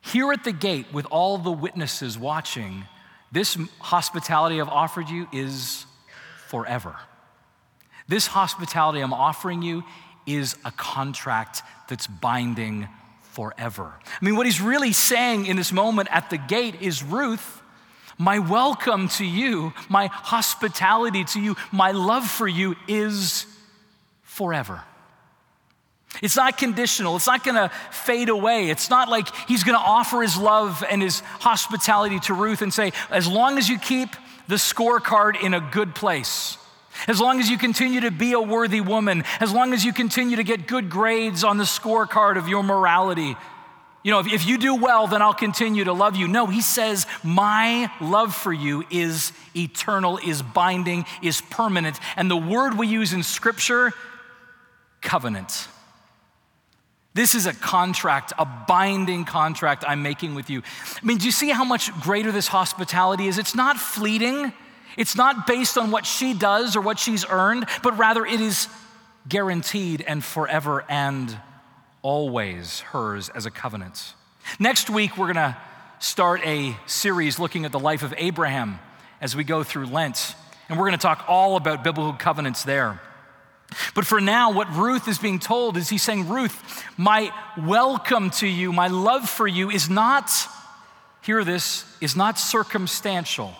Here 0.00 0.30
at 0.32 0.44
the 0.44 0.52
gate, 0.52 0.86
with 0.92 1.06
all 1.06 1.38
the 1.38 1.50
witnesses 1.50 2.18
watching, 2.18 2.84
this 3.32 3.56
hospitality 3.78 4.60
I've 4.60 4.68
offered 4.68 5.08
you 5.08 5.26
is 5.32 5.86
forever. 6.48 6.96
This 8.06 8.26
hospitality 8.26 9.00
I'm 9.00 9.14
offering 9.14 9.62
you 9.62 9.82
is 10.26 10.56
a 10.64 10.70
contract 10.70 11.62
that's 11.88 12.06
binding 12.06 12.88
forever. 13.22 13.92
I 14.04 14.24
mean, 14.24 14.36
what 14.36 14.46
he's 14.46 14.60
really 14.60 14.92
saying 14.92 15.46
in 15.46 15.56
this 15.56 15.72
moment 15.72 16.08
at 16.10 16.30
the 16.30 16.38
gate 16.38 16.80
is 16.80 17.02
Ruth, 17.02 17.62
my 18.18 18.38
welcome 18.38 19.08
to 19.08 19.24
you, 19.24 19.72
my 19.88 20.06
hospitality 20.06 21.24
to 21.24 21.40
you, 21.40 21.56
my 21.72 21.90
love 21.92 22.28
for 22.28 22.48
you 22.48 22.76
is 22.88 23.46
forever. 24.22 24.82
It's 26.22 26.36
not 26.36 26.58
conditional. 26.58 27.16
It's 27.16 27.26
not 27.26 27.42
going 27.42 27.56
to 27.56 27.70
fade 27.90 28.28
away. 28.28 28.70
It's 28.70 28.88
not 28.88 29.08
like 29.08 29.26
he's 29.48 29.64
going 29.64 29.76
to 29.76 29.84
offer 29.84 30.22
his 30.22 30.36
love 30.36 30.84
and 30.88 31.02
his 31.02 31.20
hospitality 31.20 32.20
to 32.20 32.34
Ruth 32.34 32.62
and 32.62 32.72
say, 32.72 32.92
as 33.10 33.26
long 33.26 33.58
as 33.58 33.68
you 33.68 33.78
keep 33.78 34.10
the 34.46 34.56
scorecard 34.56 35.42
in 35.42 35.54
a 35.54 35.60
good 35.60 35.94
place, 35.94 36.56
as 37.08 37.20
long 37.20 37.40
as 37.40 37.50
you 37.50 37.58
continue 37.58 38.00
to 38.02 38.12
be 38.12 38.32
a 38.32 38.40
worthy 38.40 38.80
woman, 38.80 39.24
as 39.40 39.52
long 39.52 39.72
as 39.72 39.84
you 39.84 39.92
continue 39.92 40.36
to 40.36 40.44
get 40.44 40.68
good 40.68 40.88
grades 40.88 41.42
on 41.42 41.56
the 41.56 41.64
scorecard 41.64 42.38
of 42.38 42.46
your 42.46 42.62
morality, 42.62 43.36
you 44.04 44.10
know, 44.10 44.20
if, 44.20 44.30
if, 44.30 44.46
you 44.46 44.58
do 44.58 44.74
well, 44.74 45.06
then 45.06 45.22
I'll 45.22 45.32
continue 45.32 45.84
to 45.84 45.94
love 45.94 46.14
you. 46.14 46.28
No, 46.28 46.46
he 46.46 46.60
says, 46.60 47.06
My 47.22 47.90
love 48.02 48.34
for 48.34 48.52
you 48.52 48.84
is 48.90 49.32
eternal, 49.56 50.18
is 50.18 50.42
binding, 50.42 51.06
is 51.22 51.40
permanent. 51.40 51.98
And 52.14 52.30
the 52.30 52.36
word 52.36 52.76
we 52.76 52.86
use 52.86 53.14
in 53.14 53.22
scripture, 53.22 53.94
covenant. 55.00 55.68
This 57.14 57.34
is 57.34 57.46
a 57.46 57.54
contract, 57.54 58.34
a 58.38 58.44
binding 58.44 59.24
contract 59.24 59.84
I'm 59.86 60.02
making 60.02 60.34
with 60.34 60.50
you. 60.50 60.62
I 61.02 61.06
mean, 61.06 61.16
do 61.16 61.24
you 61.24 61.32
see 61.32 61.48
how 61.48 61.64
much 61.64 61.90
greater 62.00 62.30
this 62.30 62.48
hospitality 62.48 63.26
is? 63.26 63.38
It's 63.38 63.54
not 63.54 63.78
fleeting. 63.78 64.52
It's 64.98 65.16
not 65.16 65.46
based 65.46 65.78
on 65.78 65.90
what 65.90 66.04
she 66.04 66.34
does 66.34 66.76
or 66.76 66.82
what 66.82 66.98
she's 66.98 67.24
earned, 67.26 67.66
but 67.82 67.96
rather 67.96 68.26
it 68.26 68.40
is 68.40 68.68
guaranteed 69.28 70.04
and 70.06 70.22
forever 70.22 70.84
and 70.90 71.34
always 72.04 72.80
hers 72.80 73.30
as 73.30 73.46
a 73.46 73.50
covenant. 73.50 74.12
Next 74.60 74.90
week, 74.90 75.16
we're 75.16 75.32
going 75.32 75.36
to 75.36 75.56
start 75.98 76.42
a 76.44 76.76
series 76.86 77.38
looking 77.38 77.64
at 77.64 77.72
the 77.72 77.80
life 77.80 78.02
of 78.02 78.12
Abraham 78.18 78.78
as 79.22 79.34
we 79.34 79.42
go 79.42 79.64
through 79.64 79.86
Lent. 79.86 80.36
And 80.68 80.78
we're 80.78 80.86
going 80.86 80.98
to 80.98 81.02
talk 81.02 81.24
all 81.28 81.56
about 81.56 81.82
biblical 81.82 82.12
covenants 82.12 82.62
there. 82.62 83.00
But 83.94 84.04
for 84.04 84.20
now, 84.20 84.52
what 84.52 84.70
Ruth 84.76 85.08
is 85.08 85.18
being 85.18 85.38
told 85.38 85.78
is 85.78 85.88
he's 85.88 86.02
saying, 86.02 86.28
Ruth, 86.28 86.84
my 86.98 87.32
welcome 87.56 88.30
to 88.32 88.46
you, 88.46 88.70
my 88.70 88.88
love 88.88 89.28
for 89.28 89.48
you 89.48 89.70
is 89.70 89.88
not, 89.88 90.30
hear 91.22 91.42
this, 91.42 91.84
is 92.02 92.14
not 92.14 92.38
circumstantial. 92.38 93.54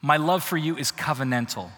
My 0.00 0.16
love 0.16 0.44
for 0.44 0.56
you 0.56 0.76
is 0.76 0.92
covenantal. 0.92 1.70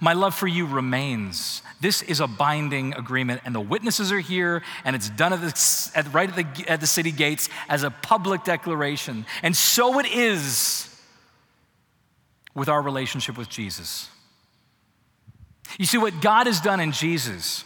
My 0.00 0.12
love 0.12 0.34
for 0.34 0.46
you 0.46 0.66
remains. 0.66 1.62
This 1.80 2.02
is 2.02 2.20
a 2.20 2.26
binding 2.26 2.94
agreement, 2.94 3.40
and 3.44 3.54
the 3.54 3.60
witnesses 3.60 4.12
are 4.12 4.20
here, 4.20 4.62
and 4.84 4.94
it's 4.94 5.08
done 5.10 5.32
at 5.32 5.40
the, 5.40 5.90
at, 5.94 6.12
right 6.12 6.28
at 6.28 6.36
the, 6.36 6.70
at 6.70 6.80
the 6.80 6.86
city 6.86 7.10
gates 7.10 7.48
as 7.68 7.82
a 7.82 7.90
public 7.90 8.44
declaration. 8.44 9.26
And 9.42 9.56
so 9.56 9.98
it 9.98 10.06
is 10.06 10.86
with 12.54 12.68
our 12.68 12.82
relationship 12.82 13.36
with 13.36 13.48
Jesus. 13.48 14.08
You 15.78 15.86
see, 15.86 15.98
what 15.98 16.20
God 16.20 16.46
has 16.46 16.60
done 16.60 16.80
in 16.80 16.92
Jesus 16.92 17.64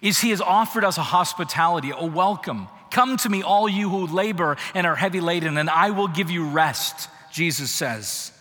is 0.00 0.20
He 0.20 0.30
has 0.30 0.40
offered 0.40 0.84
us 0.84 0.98
a 0.98 1.02
hospitality, 1.02 1.92
a 1.96 2.06
welcome. 2.06 2.68
Come 2.90 3.16
to 3.18 3.28
me, 3.28 3.42
all 3.42 3.68
you 3.68 3.90
who 3.90 4.06
labor 4.06 4.56
and 4.74 4.86
are 4.86 4.96
heavy 4.96 5.20
laden, 5.20 5.58
and 5.58 5.68
I 5.68 5.90
will 5.90 6.08
give 6.08 6.30
you 6.30 6.48
rest. 6.48 7.08
Jesus 7.32 7.70
says. 7.70 8.32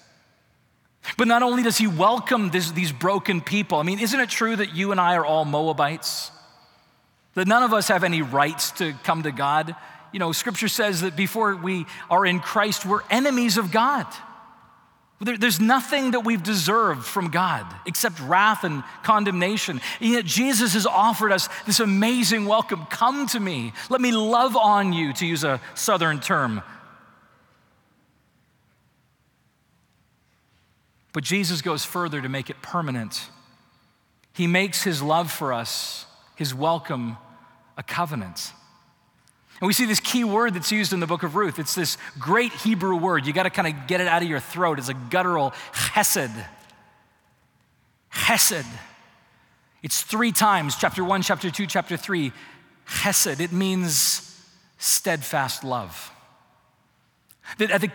But 1.15 1.27
not 1.27 1.43
only 1.43 1.63
does 1.63 1.77
he 1.77 1.87
welcome 1.87 2.49
this, 2.49 2.71
these 2.71 2.91
broken 2.91 3.39
people, 3.41 3.77
I 3.77 3.83
mean, 3.83 3.99
isn't 3.99 4.19
it 4.19 4.29
true 4.29 4.55
that 4.55 4.75
you 4.75 4.91
and 4.91 4.99
I 4.99 5.15
are 5.15 5.25
all 5.25 5.45
Moabites? 5.45 6.31
That 7.35 7.47
none 7.47 7.63
of 7.63 7.73
us 7.73 7.87
have 7.87 8.03
any 8.03 8.21
rights 8.21 8.71
to 8.71 8.93
come 9.03 9.23
to 9.23 9.31
God? 9.31 9.75
You 10.11 10.19
know, 10.19 10.31
scripture 10.31 10.67
says 10.67 11.01
that 11.01 11.15
before 11.15 11.55
we 11.55 11.85
are 12.09 12.25
in 12.25 12.39
Christ, 12.39 12.85
we're 12.85 13.03
enemies 13.09 13.57
of 13.57 13.71
God. 13.71 14.07
There, 15.19 15.37
there's 15.37 15.59
nothing 15.59 16.11
that 16.11 16.21
we've 16.21 16.43
deserved 16.43 17.03
from 17.03 17.29
God 17.29 17.65
except 17.85 18.19
wrath 18.19 18.63
and 18.63 18.83
condemnation. 19.01 19.81
And 19.99 20.11
yet 20.11 20.25
Jesus 20.25 20.73
has 20.73 20.85
offered 20.85 21.31
us 21.31 21.49
this 21.65 21.79
amazing 21.79 22.45
welcome. 22.45 22.85
Come 22.85 23.25
to 23.27 23.39
me. 23.39 23.73
Let 23.89 23.99
me 23.99 24.11
love 24.11 24.55
on 24.55 24.93
you, 24.93 25.13
to 25.13 25.25
use 25.25 25.43
a 25.43 25.59
southern 25.73 26.19
term. 26.19 26.61
But 31.13 31.23
Jesus 31.23 31.61
goes 31.61 31.83
further 31.83 32.21
to 32.21 32.29
make 32.29 32.49
it 32.49 32.61
permanent. 32.61 33.29
He 34.33 34.45
makes 34.45 34.83
his 34.83 35.01
love 35.01 35.31
for 35.31 35.51
us, 35.51 36.05
his 36.35 36.53
welcome, 36.53 37.17
a 37.75 37.83
covenant. 37.83 38.53
And 39.59 39.67
we 39.67 39.73
see 39.73 39.85
this 39.85 39.99
key 39.99 40.23
word 40.23 40.53
that's 40.53 40.71
used 40.71 40.93
in 40.93 40.99
the 40.99 41.07
book 41.07 41.23
of 41.23 41.35
Ruth. 41.35 41.57
It's 41.57 41.73
this 41.73 41.97
great 42.19 42.53
Hebrew 42.53 42.95
word. 42.95 43.25
You 43.25 43.33
got 43.33 43.43
to 43.43 43.49
kind 43.49 43.67
of 43.67 43.87
get 43.87 44.01
it 44.01 44.07
out 44.07 44.21
of 44.21 44.29
your 44.29 44.39
throat. 44.39 44.77
It's 44.77 44.89
a 44.89 44.93
guttural 44.93 45.51
chesed. 45.73 46.45
Chesed. 48.13 48.67
It's 49.81 50.03
three 50.03 50.31
times 50.31 50.75
chapter 50.75 51.03
one, 51.03 51.23
chapter 51.23 51.49
two, 51.49 51.65
chapter 51.65 51.97
three. 51.97 52.33
Chesed. 52.87 53.39
It 53.39 53.51
means 53.51 54.39
steadfast 54.77 55.63
love. 55.63 56.11
That 57.57 57.71
I 57.71 57.79
think 57.79 57.93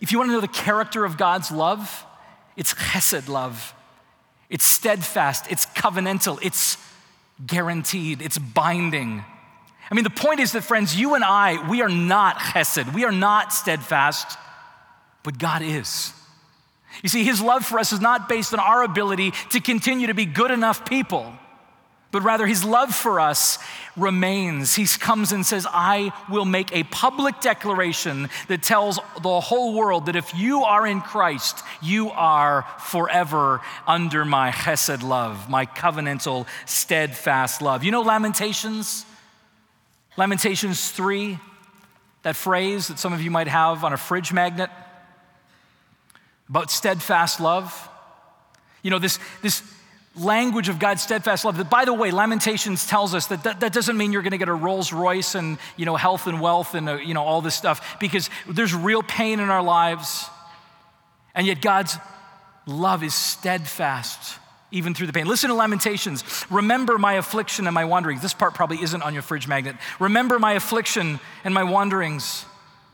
if 0.00 0.12
you 0.12 0.18
want 0.18 0.28
to 0.28 0.34
know 0.34 0.40
the 0.40 0.48
character 0.48 1.04
of 1.04 1.16
God's 1.16 1.50
love, 1.50 2.06
it's 2.56 2.74
chesed 2.74 3.28
love. 3.28 3.74
It's 4.50 4.64
steadfast, 4.64 5.46
it's 5.50 5.66
covenantal, 5.66 6.38
it's 6.42 6.76
guaranteed, 7.44 8.22
it's 8.22 8.38
binding. 8.38 9.24
I 9.90 9.94
mean, 9.94 10.04
the 10.04 10.10
point 10.10 10.40
is 10.40 10.52
that, 10.52 10.62
friends, 10.62 10.98
you 10.98 11.14
and 11.14 11.24
I, 11.24 11.68
we 11.68 11.82
are 11.82 11.88
not 11.88 12.36
chesed, 12.36 12.94
we 12.94 13.04
are 13.04 13.12
not 13.12 13.52
steadfast, 13.52 14.38
but 15.22 15.38
God 15.38 15.62
is. 15.62 16.12
You 17.02 17.08
see, 17.08 17.24
his 17.24 17.40
love 17.40 17.64
for 17.64 17.78
us 17.78 17.92
is 17.92 18.00
not 18.00 18.28
based 18.28 18.52
on 18.52 18.60
our 18.60 18.82
ability 18.84 19.32
to 19.50 19.60
continue 19.60 20.06
to 20.06 20.14
be 20.14 20.26
good 20.26 20.50
enough 20.50 20.84
people, 20.86 21.32
but 22.14 22.22
rather 22.22 22.46
his 22.46 22.64
love 22.64 22.94
for 22.94 23.18
us 23.18 23.58
remains. 23.96 24.76
He 24.76 24.86
comes 24.86 25.32
and 25.32 25.44
says, 25.44 25.66
I 25.68 26.12
will 26.30 26.44
make 26.44 26.72
a 26.72 26.84
public 26.84 27.40
declaration 27.40 28.28
that 28.46 28.62
tells 28.62 29.00
the 29.20 29.40
whole 29.40 29.74
world 29.74 30.06
that 30.06 30.14
if 30.14 30.32
you 30.32 30.62
are 30.62 30.86
in 30.86 31.00
Christ, 31.00 31.64
you 31.82 32.10
are 32.10 32.66
forever 32.78 33.62
under 33.84 34.24
my 34.24 34.52
chesed 34.52 35.02
love, 35.02 35.50
my 35.50 35.66
covenantal, 35.66 36.46
steadfast 36.66 37.60
love. 37.60 37.82
You 37.82 37.90
know 37.90 38.02
Lamentations? 38.02 39.04
Lamentations 40.16 40.92
3, 40.92 41.36
that 42.22 42.36
phrase 42.36 42.86
that 42.86 43.00
some 43.00 43.12
of 43.12 43.22
you 43.22 43.32
might 43.32 43.48
have 43.48 43.82
on 43.82 43.92
a 43.92 43.96
fridge 43.96 44.32
magnet 44.32 44.70
about 46.48 46.70
steadfast 46.70 47.40
love. 47.40 47.88
You 48.84 48.92
know, 48.92 49.00
this, 49.00 49.18
this 49.42 49.64
language 50.16 50.68
of 50.68 50.78
God's 50.78 51.02
steadfast 51.02 51.44
love. 51.44 51.56
That, 51.56 51.70
by 51.70 51.84
the 51.84 51.92
way, 51.92 52.10
Lamentations 52.10 52.86
tells 52.86 53.14
us 53.14 53.26
that 53.28 53.42
that, 53.44 53.60
that 53.60 53.72
doesn't 53.72 53.96
mean 53.96 54.12
you're 54.12 54.22
going 54.22 54.32
to 54.32 54.38
get 54.38 54.48
a 54.48 54.54
Rolls 54.54 54.92
Royce 54.92 55.34
and, 55.34 55.58
you 55.76 55.86
know, 55.86 55.96
health 55.96 56.26
and 56.26 56.40
wealth 56.40 56.74
and, 56.74 56.88
uh, 56.88 56.94
you 56.96 57.14
know, 57.14 57.24
all 57.24 57.40
this 57.40 57.54
stuff, 57.54 57.96
because 57.98 58.30
there's 58.48 58.74
real 58.74 59.02
pain 59.02 59.40
in 59.40 59.50
our 59.50 59.62
lives. 59.62 60.26
And 61.34 61.46
yet 61.46 61.60
God's 61.60 61.96
love 62.66 63.02
is 63.02 63.14
steadfast 63.14 64.38
even 64.70 64.94
through 64.94 65.06
the 65.06 65.12
pain. 65.12 65.26
Listen 65.26 65.50
to 65.50 65.54
Lamentations. 65.54 66.24
Remember 66.50 66.98
my 66.98 67.14
affliction 67.14 67.66
and 67.66 67.74
my 67.74 67.84
wanderings. 67.84 68.22
This 68.22 68.34
part 68.34 68.54
probably 68.54 68.82
isn't 68.82 69.02
on 69.02 69.14
your 69.14 69.22
fridge 69.22 69.46
magnet. 69.46 69.76
Remember 70.00 70.38
my 70.38 70.54
affliction 70.54 71.20
and 71.44 71.54
my 71.54 71.62
wanderings 71.62 72.44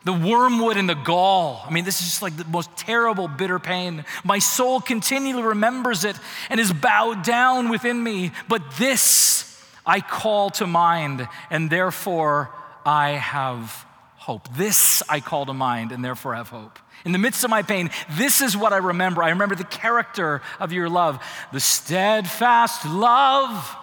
the 0.05 0.13
wormwood 0.13 0.77
and 0.77 0.89
the 0.89 0.95
gall. 0.95 1.63
I 1.67 1.71
mean, 1.71 1.85
this 1.85 2.01
is 2.01 2.07
just 2.07 2.23
like 2.23 2.37
the 2.37 2.45
most 2.47 2.75
terrible, 2.77 3.29
bitter 3.29 3.59
pain. 3.59 4.05
My 4.25 4.39
soul 4.39 4.81
continually 4.81 5.43
remembers 5.43 6.05
it 6.05 6.17
and 6.49 6.59
is 6.59 6.73
bowed 6.73 7.23
down 7.23 7.69
within 7.69 8.03
me. 8.03 8.33
But 8.49 8.63
this 8.79 9.47
I 9.85 10.01
call 10.01 10.51
to 10.51 10.67
mind, 10.67 11.29
and 11.51 11.71
therefore 11.71 12.51
I 12.85 13.11
have 13.11 13.87
hope. 14.17 14.49
This 14.55 15.03
I 15.09 15.21
call 15.21 15.47
to 15.47 15.55
mind, 15.55 15.93
and 15.93 16.05
therefore 16.05 16.35
have 16.35 16.49
hope. 16.49 16.79
In 17.05 17.13
the 17.13 17.19
midst 17.19 17.45
of 17.45 17.51
my 17.51 17.63
pain, 17.63 17.91
this 18.11 18.43
is 18.43 18.57
what 18.57 18.73
I 18.73 18.77
remember. 18.77 19.23
I 19.23 19.31
remember 19.31 19.55
the 19.55 19.65
character 19.65 20.43
of 20.59 20.73
your 20.73 20.89
love, 20.89 21.23
the 21.53 21.61
steadfast 21.61 22.85
love 22.87 23.77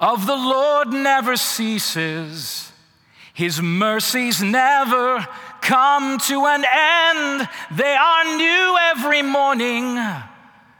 of 0.00 0.26
the 0.26 0.34
Lord 0.34 0.88
never 0.88 1.36
ceases. 1.36 2.71
His 3.34 3.62
mercies 3.62 4.42
never 4.42 5.26
come 5.62 6.18
to 6.18 6.44
an 6.46 6.64
end. 6.64 7.48
They 7.70 7.94
are 7.94 8.36
new 8.36 8.76
every 8.92 9.22
morning. 9.22 9.98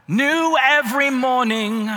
New 0.07 0.57
every 0.61 1.09
morning. 1.09 1.89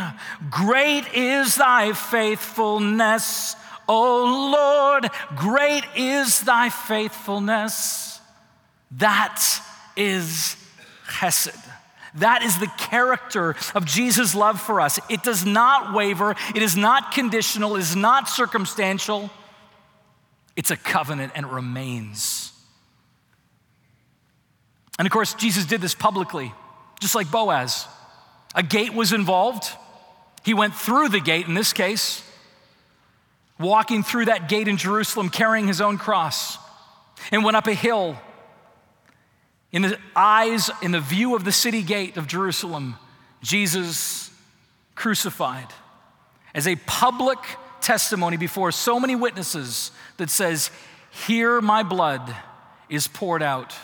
Great 0.49 1.13
is 1.13 1.57
thy 1.57 1.93
faithfulness, 1.93 3.57
O 3.89 4.51
Lord. 4.53 5.11
Great 5.37 5.85
is 5.97 6.41
thy 6.41 6.71
faithfulness. 6.71 8.21
That 8.93 9.43
is 9.97 10.57
chesed. 11.09 11.63
That 12.15 12.43
is 12.43 12.59
the 12.59 12.69
character 12.79 13.57
of 13.75 13.85
Jesus' 13.85 14.35
love 14.35 14.61
for 14.61 14.81
us. 14.81 14.99
It 15.11 15.23
does 15.23 15.45
not 15.45 15.93
waver, 15.93 16.35
it 16.55 16.63
is 16.63 16.77
not 16.77 17.13
conditional, 17.13 17.77
it 17.77 17.81
is 17.81 17.95
not 17.95 18.29
circumstantial. 18.29 19.31
It's 20.57 20.71
a 20.71 20.77
covenant 20.77 21.33
and 21.35 21.47
it 21.47 21.53
remains. 21.53 22.53
And 24.99 25.07
of 25.07 25.13
course, 25.13 25.35
Jesus 25.35 25.67
did 25.67 25.81
this 25.81 25.95
publicly, 25.95 26.53
just 27.01 27.15
like 27.15 27.31
Boaz. 27.31 27.87
A 28.55 28.63
gate 28.63 28.95
was 28.95 29.13
involved. 29.13 29.69
He 30.43 30.55
went 30.55 30.75
through 30.75 31.11
the 31.11 31.21
gate 31.21 31.47
in 31.47 31.55
this 31.55 31.73
case, 31.73 32.23
walking 33.59 34.03
through 34.03 34.27
that 34.27 34.49
gate 34.49 34.69
in 34.69 34.79
Jerusalem 34.79 35.29
carrying 35.29 35.67
his 35.67 35.81
own 35.81 35.99
cross, 35.99 36.57
and 37.31 37.45
went 37.45 37.57
up 37.57 37.67
a 37.67 37.75
hill. 37.75 38.17
In 39.73 39.83
the 39.83 39.99
eyes, 40.15 40.71
in 40.81 40.93
the 40.93 41.01
view 41.01 41.35
of 41.37 41.45
the 41.45 41.53
city 41.53 41.83
gate 41.83 42.17
of 42.17 42.27
Jerusalem, 42.27 42.97
Jesus 43.43 44.31
crucified 44.95 45.67
as 46.55 46.67
a 46.67 46.77
public 46.77 47.39
testimony 47.81 48.37
before 48.37 48.73
so 48.73 48.99
many 48.99 49.15
witnesses 49.15 49.91
that 50.19 50.31
says, 50.31 50.71
Here 51.27 51.61
my 51.61 51.83
blood 51.83 52.35
is 52.89 53.09
poured 53.09 53.43
out 53.43 53.75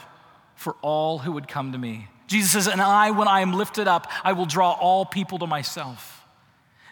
for 0.55 0.77
all 0.83 1.19
who 1.19 1.33
would 1.33 1.49
come 1.49 1.73
to 1.73 1.79
me. 1.79 2.09
Jesus 2.27 2.53
says, 2.53 2.69
And 2.69 2.81
I, 2.81 3.11
when 3.11 3.29
I 3.29 3.41
am 3.41 3.53
lifted 3.53 3.89
up, 3.89 4.07
I 4.25 4.33
will 4.33 4.47
draw 4.47 4.73
all 4.73 5.05
people 5.05 5.39
to 5.41 5.47
myself. 5.47 6.25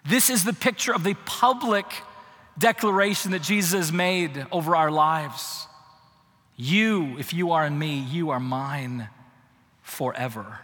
This 0.04 0.30
is 0.30 0.44
the 0.44 0.52
picture 0.52 0.94
of 0.94 1.04
the 1.04 1.14
public 1.24 1.86
declaration 2.58 3.32
that 3.32 3.42
Jesus 3.42 3.92
made 3.92 4.46
over 4.50 4.76
our 4.76 4.90
lives. 4.90 5.66
You, 6.56 7.16
if 7.18 7.32
you 7.32 7.52
are 7.52 7.66
in 7.66 7.78
me, 7.78 8.00
you 8.00 8.30
are 8.30 8.40
mine 8.40 9.08
forever, 9.82 10.60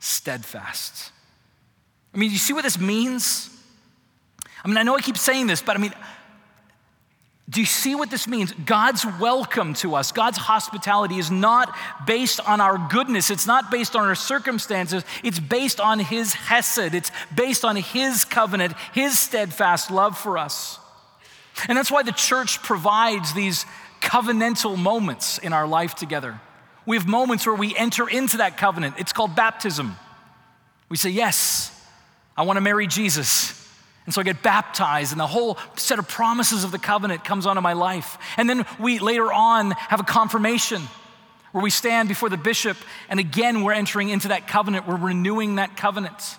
steadfast. 0.00 1.12
I 2.14 2.18
mean, 2.18 2.30
you 2.30 2.38
see 2.38 2.52
what 2.52 2.64
this 2.64 2.80
means? 2.80 3.50
I 4.64 4.68
mean, 4.68 4.78
I 4.78 4.82
know 4.82 4.96
I 4.96 5.00
keep 5.00 5.18
saying 5.18 5.46
this, 5.46 5.60
but 5.60 5.76
I 5.76 5.80
mean, 5.80 5.92
do 7.48 7.60
you 7.60 7.66
see 7.66 7.94
what 7.94 8.10
this 8.10 8.28
means? 8.28 8.52
God's 8.52 9.06
welcome 9.18 9.72
to 9.74 9.94
us, 9.94 10.12
God's 10.12 10.36
hospitality 10.36 11.18
is 11.18 11.30
not 11.30 11.74
based 12.06 12.40
on 12.40 12.60
our 12.60 12.76
goodness. 12.90 13.30
It's 13.30 13.46
not 13.46 13.70
based 13.70 13.96
on 13.96 14.06
our 14.06 14.14
circumstances. 14.14 15.02
It's 15.24 15.40
based 15.40 15.80
on 15.80 15.98
His 15.98 16.34
Hesed. 16.34 16.94
It's 16.94 17.10
based 17.34 17.64
on 17.64 17.76
His 17.76 18.24
covenant, 18.24 18.74
His 18.92 19.18
steadfast 19.18 19.90
love 19.90 20.18
for 20.18 20.36
us. 20.36 20.78
And 21.68 21.76
that's 21.76 21.90
why 21.90 22.02
the 22.02 22.12
church 22.12 22.62
provides 22.62 23.32
these 23.32 23.64
covenantal 24.00 24.76
moments 24.76 25.38
in 25.38 25.52
our 25.52 25.66
life 25.66 25.94
together. 25.94 26.40
We 26.86 26.96
have 26.96 27.06
moments 27.06 27.46
where 27.46 27.54
we 27.54 27.74
enter 27.76 28.08
into 28.08 28.38
that 28.38 28.58
covenant. 28.58 28.96
It's 28.98 29.12
called 29.12 29.34
baptism. 29.34 29.96
We 30.88 30.96
say, 30.96 31.10
Yes, 31.10 31.74
I 32.36 32.42
want 32.42 32.58
to 32.58 32.60
marry 32.60 32.86
Jesus. 32.86 33.67
And 34.08 34.14
so 34.14 34.22
I 34.22 34.24
get 34.24 34.42
baptized, 34.42 35.12
and 35.12 35.20
the 35.20 35.26
whole 35.26 35.58
set 35.76 35.98
of 35.98 36.08
promises 36.08 36.64
of 36.64 36.70
the 36.70 36.78
covenant 36.78 37.24
comes 37.24 37.44
onto 37.44 37.60
my 37.60 37.74
life. 37.74 38.16
And 38.38 38.48
then 38.48 38.64
we 38.80 39.00
later 39.00 39.30
on 39.30 39.72
have 39.72 40.00
a 40.00 40.02
confirmation 40.02 40.80
where 41.52 41.62
we 41.62 41.68
stand 41.68 42.08
before 42.08 42.30
the 42.30 42.38
bishop, 42.38 42.78
and 43.10 43.20
again 43.20 43.64
we're 43.64 43.74
entering 43.74 44.08
into 44.08 44.28
that 44.28 44.48
covenant, 44.48 44.88
we're 44.88 44.96
renewing 44.96 45.56
that 45.56 45.76
covenant. 45.76 46.38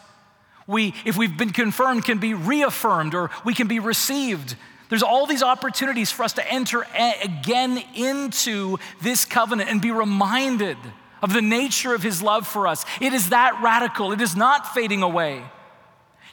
We, 0.66 0.96
if 1.06 1.16
we've 1.16 1.38
been 1.38 1.52
confirmed, 1.52 2.06
can 2.06 2.18
be 2.18 2.34
reaffirmed 2.34 3.14
or 3.14 3.30
we 3.46 3.54
can 3.54 3.68
be 3.68 3.78
received. 3.78 4.56
There's 4.90 5.04
all 5.04 5.28
these 5.28 5.44
opportunities 5.44 6.10
for 6.10 6.24
us 6.24 6.34
to 6.34 6.52
enter 6.52 6.88
again 7.24 7.84
into 7.94 8.80
this 9.00 9.26
covenant 9.26 9.70
and 9.70 9.80
be 9.80 9.92
reminded 9.92 10.78
of 11.22 11.34
the 11.34 11.42
nature 11.44 11.94
of 11.94 12.02
his 12.02 12.24
love 12.24 12.48
for 12.48 12.66
us. 12.66 12.84
It 13.00 13.14
is 13.14 13.30
that 13.30 13.62
radical, 13.62 14.12
it 14.12 14.22
is 14.22 14.36
not 14.36 14.74
fading 14.74 15.04
away. 15.04 15.44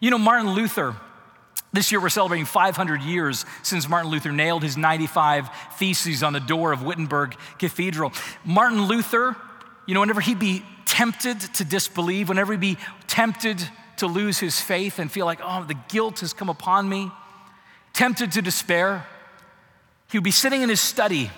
You 0.01 0.11
know, 0.11 0.19
Martin 0.19 0.55
Luther, 0.55 0.97
this 1.77 1.93
year, 1.93 2.01
we're 2.01 2.09
celebrating 2.09 2.47
500 2.47 3.03
years 3.03 3.45
since 3.63 3.89
Martin 3.89 4.11
Luther 4.11 4.33
nailed 4.33 4.63
his 4.63 4.77
95 4.77 5.49
Theses 5.79 6.23
on 6.23 6.33
the 6.33 6.41
door 6.41 6.73
of 6.73 6.83
Wittenberg 6.83 7.37
Cathedral. 7.59 8.13
Martin 8.45 8.83
Luther, 8.87 9.37
you 9.87 9.95
know, 9.95 10.01
whenever 10.01 10.21
he'd 10.21 10.39
be 10.39 10.65
tempted 10.87 11.41
to 11.41 11.65
disbelieve, 11.65 12.29
whenever 12.29 12.53
he'd 12.53 12.61
be 12.61 12.79
tempted 13.07 13.63
to 13.99 14.07
lose 14.07 14.39
his 14.39 14.61
faith 14.61 14.99
and 14.99 15.11
feel 15.11 15.27
like, 15.27 15.41
oh, 15.43 15.65
the 15.65 15.77
guilt 15.89 16.21
has 16.21 16.33
come 16.33 16.49
upon 16.49 16.89
me, 16.89 17.11
tempted 17.93 18.33
to 18.33 18.43
despair, 18.43 19.07
he 20.11 20.19
would 20.19 20.25
be 20.25 20.31
sitting 20.31 20.63
in 20.63 20.69
his 20.69 20.81
study 20.81 21.31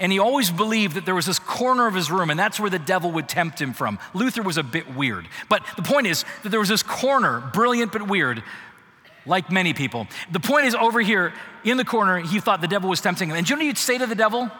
and 0.00 0.12
he 0.12 0.18
always 0.18 0.50
believed 0.50 0.94
that 0.94 1.04
there 1.04 1.14
was 1.14 1.26
this 1.26 1.38
corner 1.38 1.86
of 1.86 1.94
his 1.94 2.10
room, 2.10 2.30
and 2.30 2.38
that's 2.38 2.60
where 2.60 2.70
the 2.70 2.78
devil 2.78 3.10
would 3.12 3.28
tempt 3.28 3.60
him 3.60 3.72
from. 3.72 3.98
Luther 4.14 4.42
was 4.42 4.56
a 4.56 4.62
bit 4.62 4.94
weird. 4.94 5.26
But 5.48 5.64
the 5.76 5.82
point 5.82 6.06
is 6.06 6.24
that 6.42 6.50
there 6.50 6.60
was 6.60 6.68
this 6.68 6.82
corner, 6.82 7.40
brilliant 7.52 7.92
but 7.92 8.06
weird, 8.06 8.42
like 9.26 9.50
many 9.50 9.74
people. 9.74 10.06
The 10.30 10.40
point 10.40 10.66
is 10.66 10.74
over 10.74 11.00
here 11.00 11.32
in 11.64 11.76
the 11.76 11.84
corner, 11.84 12.18
he 12.18 12.40
thought 12.40 12.60
the 12.60 12.68
devil 12.68 12.88
was 12.88 13.00
tempting 13.00 13.30
him. 13.30 13.36
And 13.36 13.46
do 13.46 13.52
you 13.52 13.58
know 13.58 13.64
you'd 13.64 13.78
say 13.78 13.98
to 13.98 14.06
the 14.06 14.14
devil? 14.14 14.50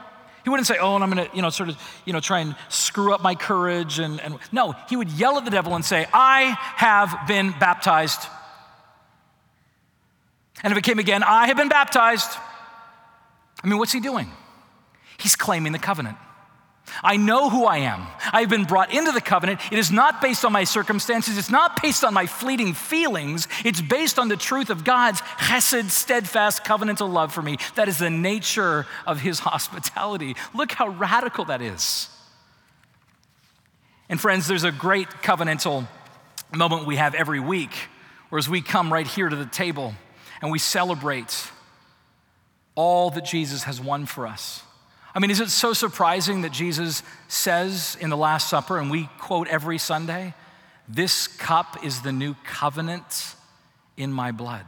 He 0.45 0.51
wouldn't 0.51 0.67
say, 0.67 0.79
oh, 0.79 0.95
and 0.95 1.05
I'm 1.05 1.11
gonna, 1.11 1.29
you 1.35 1.43
know, 1.43 1.51
sort 1.51 1.69
of, 1.69 1.77
you 2.05 2.13
know, 2.13 2.21
try 2.21 2.41
and 2.41 2.55
screw 2.69 3.13
up 3.13 3.23
my 3.23 3.35
courage. 3.35 3.99
And, 3.99 4.21
and 4.21 4.39
no, 4.53 4.75
he 4.89 4.97
would 4.97 5.11
yell 5.11 5.37
at 5.37 5.45
the 5.45 5.51
devil 5.51 5.75
and 5.75 5.85
say, 5.85 6.07
I 6.13 6.57
have 6.77 7.27
been 7.27 7.55
baptized. 7.59 8.21
And 10.63 10.73
if 10.73 10.79
it 10.79 10.85
came 10.85 10.99
again, 10.99 11.23
I 11.23 11.47
have 11.47 11.57
been 11.57 11.69
baptized. 11.69 12.31
I 13.63 13.69
mean, 13.69 13.79
what's 13.79 13.93
he 13.93 14.01
doing? 14.01 14.31
He's 15.19 15.37
claiming 15.37 15.73
the 15.73 15.79
covenant. 15.79 16.17
I 17.03 17.17
know 17.17 17.51
who 17.51 17.65
I 17.65 17.79
am. 17.79 18.07
I've 18.33 18.49
been 18.49 18.65
brought 18.65 18.93
into 18.93 19.13
the 19.13 19.21
covenant. 19.21 19.61
It 19.71 19.79
is 19.79 19.91
not 19.91 20.21
based 20.21 20.45
on 20.45 20.53
my 20.53 20.65
circumstances. 20.65 21.39
It's 21.39 21.51
not 21.51 21.81
based 21.83 22.05
on 22.05 22.15
my 22.15 22.27
fleeting 22.27 22.75
feelings. 22.75 23.49
It's 23.65 23.81
based 23.81 24.19
on 24.19 24.29
the 24.29 24.37
truth 24.37 24.71
of 24.71 24.85
God's 24.85 25.21
chesed, 25.21 25.91
steadfast, 25.91 26.65
covenantal 26.65 27.13
love 27.13 27.33
for 27.33 27.43
me. 27.43 27.59
That 27.75 27.89
is 27.89 27.99
the 27.99 28.11
nature 28.11 28.87
of 29.07 29.21
his 29.21 29.39
hospitality. 29.41 30.37
Look 30.55 30.73
how 30.73 30.89
radical 30.89 31.47
that 31.47 31.63
is. 31.63 32.09
And 34.09 34.21
friends, 34.21 34.47
there's 34.47 34.65
a 34.65 34.73
great 34.73 35.09
covenantal 35.09 35.87
moment 36.55 36.87
we 36.87 36.97
have 36.97 37.15
every 37.15 37.41
week, 37.41 37.73
whereas 38.31 38.49
we 38.49 38.63
come 38.63 38.93
right 38.93 39.07
here 39.07 39.29
to 39.29 39.37
the 39.37 39.47
table 39.47 39.95
and 40.41 40.51
we 40.51 40.59
celebrate 40.59 41.51
all 42.75 43.11
that 43.11 43.25
Jesus 43.25 43.65
has 43.65 43.81
won 43.81 44.07
for 44.07 44.27
us. 44.27 44.63
I 45.15 45.21
mean, 45.21 45.31
is 45.31 45.41
it 45.41 45.51
so 45.51 45.73
surprising 45.73 46.43
that 46.43 46.53
Jesus 46.53 47.03
says 47.29 47.97
in 48.01 48.11
the 48.11 48.17
Last 48.17 48.51
Supper, 48.51 48.79
and 48.79 48.91
we 48.91 49.09
quote 49.19 49.49
every 49.49 49.79
Sunday, 49.79 50.35
This 50.89 51.27
cup 51.27 51.85
is 51.85 52.03
the 52.03 52.13
new 52.13 52.35
covenant 52.45 53.35
in 53.97 54.13
my 54.13 54.33
blood? 54.33 54.67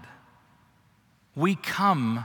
We 1.36 1.54
come 1.54 2.24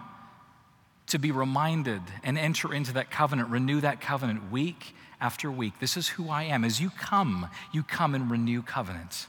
to 1.07 1.19
be 1.19 1.31
reminded 1.31 2.01
and 2.23 2.37
enter 2.37 2.73
into 2.73 2.93
that 2.93 3.11
covenant, 3.11 3.49
renew 3.49 3.81
that 3.81 4.01
covenant 4.01 4.51
week 4.51 4.95
after 5.21 5.51
week. 5.51 5.79
This 5.79 5.97
is 5.97 6.07
who 6.07 6.29
I 6.29 6.43
am. 6.43 6.63
As 6.63 6.81
you 6.81 6.89
come, 6.89 7.49
you 7.71 7.83
come 7.83 8.15
and 8.15 8.29
renew 8.31 8.61
covenants 8.61 9.27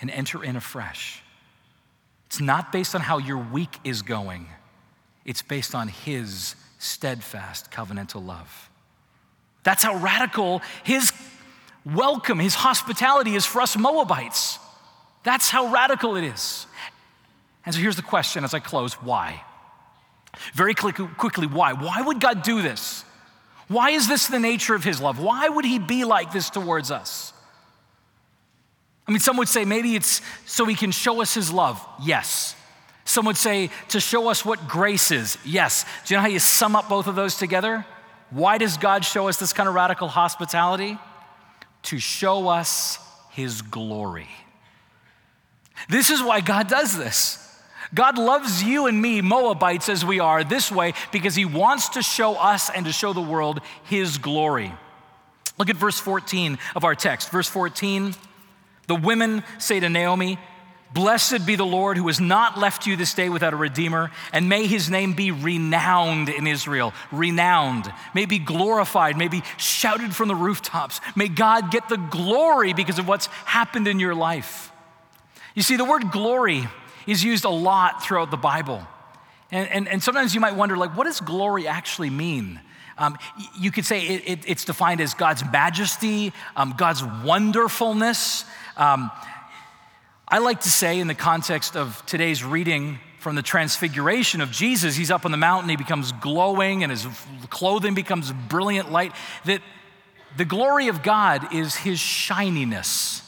and 0.00 0.10
enter 0.10 0.42
in 0.42 0.56
afresh. 0.56 1.22
It's 2.26 2.40
not 2.40 2.72
based 2.72 2.94
on 2.94 3.00
how 3.00 3.18
your 3.18 3.38
week 3.38 3.78
is 3.84 4.02
going, 4.02 4.48
it's 5.24 5.42
based 5.42 5.74
on 5.74 5.88
His 5.88 6.56
steadfast 6.84 7.70
covenantal 7.70 8.24
love. 8.24 8.70
That's 9.62 9.82
how 9.82 9.96
radical 9.96 10.60
His 10.84 11.12
welcome, 11.84 12.38
His 12.38 12.54
hospitality 12.54 13.34
is 13.34 13.46
for 13.46 13.62
us 13.62 13.76
Moabites. 13.76 14.58
That's 15.22 15.48
how 15.48 15.72
radical 15.72 16.16
it 16.16 16.24
is. 16.24 16.66
And 17.64 17.74
so 17.74 17.80
here's 17.80 17.96
the 17.96 18.02
question 18.02 18.44
as 18.44 18.52
I 18.52 18.58
close 18.58 18.94
why? 18.94 19.42
Very 20.52 20.74
quickly, 20.74 21.46
why? 21.46 21.72
Why 21.72 22.02
would 22.02 22.20
God 22.20 22.42
do 22.42 22.60
this? 22.60 23.04
Why 23.68 23.90
is 23.90 24.06
this 24.08 24.26
the 24.26 24.38
nature 24.38 24.74
of 24.74 24.84
his 24.84 25.00
love? 25.00 25.18
Why 25.18 25.48
would 25.48 25.64
he 25.64 25.78
be 25.78 26.04
like 26.04 26.32
this 26.32 26.50
towards 26.50 26.90
us? 26.90 27.32
I 29.06 29.12
mean, 29.12 29.20
some 29.20 29.36
would 29.38 29.48
say 29.48 29.64
maybe 29.64 29.94
it's 29.96 30.20
so 30.44 30.66
he 30.66 30.74
can 30.74 30.90
show 30.90 31.22
us 31.22 31.32
his 31.32 31.50
love. 31.52 31.84
Yes. 32.02 32.56
Some 33.04 33.26
would 33.26 33.36
say 33.36 33.70
to 33.88 34.00
show 34.00 34.28
us 34.28 34.44
what 34.44 34.66
grace 34.66 35.10
is. 35.10 35.38
Yes. 35.44 35.84
Do 36.06 36.14
you 36.14 36.18
know 36.18 36.22
how 36.22 36.28
you 36.28 36.38
sum 36.38 36.74
up 36.74 36.88
both 36.88 37.06
of 37.06 37.14
those 37.14 37.36
together? 37.36 37.84
Why 38.30 38.58
does 38.58 38.76
God 38.76 39.04
show 39.04 39.28
us 39.28 39.38
this 39.38 39.52
kind 39.52 39.68
of 39.68 39.74
radical 39.74 40.08
hospitality? 40.08 40.98
To 41.84 41.98
show 41.98 42.48
us 42.48 42.98
his 43.30 43.62
glory. 43.62 44.28
This 45.88 46.10
is 46.10 46.22
why 46.22 46.40
God 46.40 46.68
does 46.68 46.96
this. 46.96 47.40
God 47.92 48.18
loves 48.18 48.62
you 48.62 48.86
and 48.86 49.00
me, 49.00 49.20
Moabites 49.20 49.88
as 49.88 50.04
we 50.04 50.18
are, 50.18 50.42
this 50.42 50.72
way 50.72 50.94
because 51.12 51.34
he 51.34 51.44
wants 51.44 51.90
to 51.90 52.02
show 52.02 52.34
us 52.34 52.70
and 52.70 52.86
to 52.86 52.92
show 52.92 53.12
the 53.12 53.20
world 53.20 53.60
his 53.84 54.18
glory. 54.18 54.72
Look 55.58 55.68
at 55.68 55.76
verse 55.76 56.00
14 56.00 56.58
of 56.74 56.84
our 56.84 56.94
text. 56.94 57.30
Verse 57.30 57.48
14 57.48 58.14
the 58.86 58.94
women 58.94 59.42
say 59.58 59.80
to 59.80 59.88
Naomi, 59.88 60.38
Blessed 60.94 61.44
be 61.44 61.56
the 61.56 61.66
Lord 61.66 61.96
who 61.96 62.06
has 62.06 62.20
not 62.20 62.56
left 62.56 62.86
you 62.86 62.94
this 62.94 63.14
day 63.14 63.28
without 63.28 63.52
a 63.52 63.56
redeemer, 63.56 64.12
and 64.32 64.48
may 64.48 64.68
his 64.68 64.88
name 64.88 65.14
be 65.14 65.32
renowned 65.32 66.28
in 66.28 66.46
Israel. 66.46 66.94
Renowned. 67.10 67.92
May 68.14 68.26
be 68.26 68.38
glorified, 68.38 69.16
may 69.16 69.26
be 69.26 69.42
shouted 69.56 70.14
from 70.14 70.28
the 70.28 70.36
rooftops. 70.36 71.00
May 71.16 71.26
God 71.26 71.72
get 71.72 71.88
the 71.88 71.96
glory 71.96 72.74
because 72.74 73.00
of 73.00 73.08
what's 73.08 73.26
happened 73.26 73.88
in 73.88 73.98
your 73.98 74.14
life. 74.14 74.70
You 75.56 75.62
see, 75.62 75.74
the 75.74 75.84
word 75.84 76.12
glory 76.12 76.68
is 77.08 77.24
used 77.24 77.44
a 77.44 77.50
lot 77.50 78.04
throughout 78.04 78.30
the 78.30 78.36
Bible. 78.36 78.86
And, 79.50 79.68
and, 79.68 79.88
and 79.88 80.02
sometimes 80.02 80.32
you 80.32 80.40
might 80.40 80.54
wonder, 80.54 80.76
like, 80.76 80.96
what 80.96 81.04
does 81.04 81.20
glory 81.20 81.66
actually 81.66 82.10
mean? 82.10 82.60
Um, 82.96 83.18
you 83.58 83.72
could 83.72 83.84
say 83.84 84.06
it, 84.06 84.22
it, 84.28 84.38
it's 84.46 84.64
defined 84.64 85.00
as 85.00 85.14
God's 85.14 85.44
majesty, 85.44 86.32
um, 86.54 86.74
God's 86.76 87.02
wonderfulness. 87.24 88.44
Um, 88.76 89.10
I 90.26 90.38
like 90.38 90.62
to 90.62 90.70
say, 90.70 91.00
in 91.00 91.06
the 91.06 91.14
context 91.14 91.76
of 91.76 92.04
today's 92.06 92.42
reading 92.42 92.98
from 93.18 93.36
the 93.36 93.42
transfiguration 93.42 94.40
of 94.40 94.50
Jesus, 94.50 94.96
he's 94.96 95.10
up 95.10 95.24
on 95.24 95.30
the 95.30 95.36
mountain, 95.36 95.68
he 95.68 95.76
becomes 95.76 96.12
glowing, 96.12 96.82
and 96.82 96.90
his 96.90 97.06
clothing 97.50 97.94
becomes 97.94 98.32
brilliant 98.32 98.90
light, 98.90 99.12
that 99.44 99.60
the 100.36 100.44
glory 100.44 100.88
of 100.88 101.02
God 101.02 101.54
is 101.54 101.74
his 101.76 101.98
shininess 101.98 103.22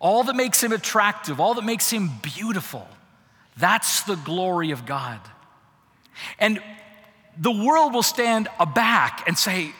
all 0.00 0.24
that 0.24 0.34
makes 0.34 0.62
him 0.62 0.72
attractive, 0.72 1.40
all 1.40 1.54
that 1.54 1.64
makes 1.64 1.90
him 1.90 2.10
beautiful. 2.22 2.88
That's 3.58 4.02
the 4.04 4.16
glory 4.16 4.70
of 4.70 4.86
God. 4.86 5.20
And 6.38 6.60
the 7.36 7.50
world 7.50 7.92
will 7.92 8.02
stand 8.02 8.48
aback 8.58 9.24
and 9.26 9.36
say, 9.36 9.72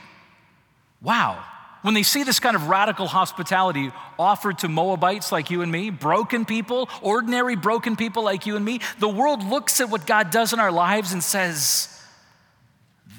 wow, 1.00 1.42
when 1.82 1.94
they 1.94 2.02
see 2.02 2.22
this 2.24 2.40
kind 2.40 2.56
of 2.56 2.68
radical 2.68 3.06
hospitality 3.06 3.90
offered 4.18 4.58
to 4.58 4.68
Moabites 4.68 5.32
like 5.32 5.50
you 5.50 5.62
and 5.62 5.72
me, 5.72 5.90
broken 5.90 6.44
people, 6.44 6.88
ordinary 7.02 7.56
broken 7.56 7.96
people 7.96 8.22
like 8.22 8.46
you 8.46 8.56
and 8.56 8.64
me, 8.64 8.80
the 8.98 9.08
world 9.08 9.42
looks 9.44 9.80
at 9.80 9.90
what 9.90 10.06
God 10.06 10.30
does 10.30 10.52
in 10.52 10.60
our 10.60 10.72
lives 10.72 11.12
and 11.12 11.22
says, 11.22 11.88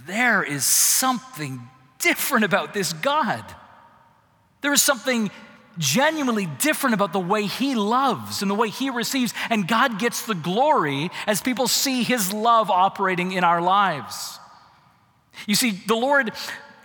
there 0.06 0.44
is 0.44 0.66
something 0.66 1.62
different 2.00 2.46
about 2.46 2.74
this 2.74 2.94
God. 2.94 3.44
There 4.62 4.74
is 4.74 4.82
something 4.82 5.32
genuinely 5.78 6.46
different 6.46 6.94
about 6.94 7.14
the 7.14 7.20
way 7.20 7.46
he 7.46 7.76
loves 7.76 8.42
and 8.42 8.52
the 8.52 8.56
way 8.56 8.70
he 8.70 8.90
receives, 8.90 9.34
and 9.50 9.68
God 9.68 10.00
gets 10.00 10.26
the 10.26 10.36
glory 10.36 11.10
as 11.28 11.42
people 11.42 11.68
see 11.68 12.04
his 12.04 12.34
love 12.34 12.70
operating 12.70 13.32
in 13.32 13.44
our 13.44 13.62
lives. 13.62 14.40
You 15.48 15.56
see, 15.56 15.72
the 15.72 15.96
Lord 15.96 16.32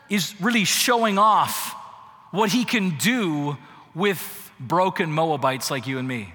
is 0.08 0.34
really 0.40 0.64
showing 0.64 1.18
off 1.18 1.74
what 2.30 2.50
he 2.50 2.64
can 2.64 2.96
do 2.98 3.56
with 3.94 4.50
broken 4.60 5.10
Moabites 5.10 5.70
like 5.70 5.86
you 5.86 5.98
and 5.98 6.06
me. 6.06 6.32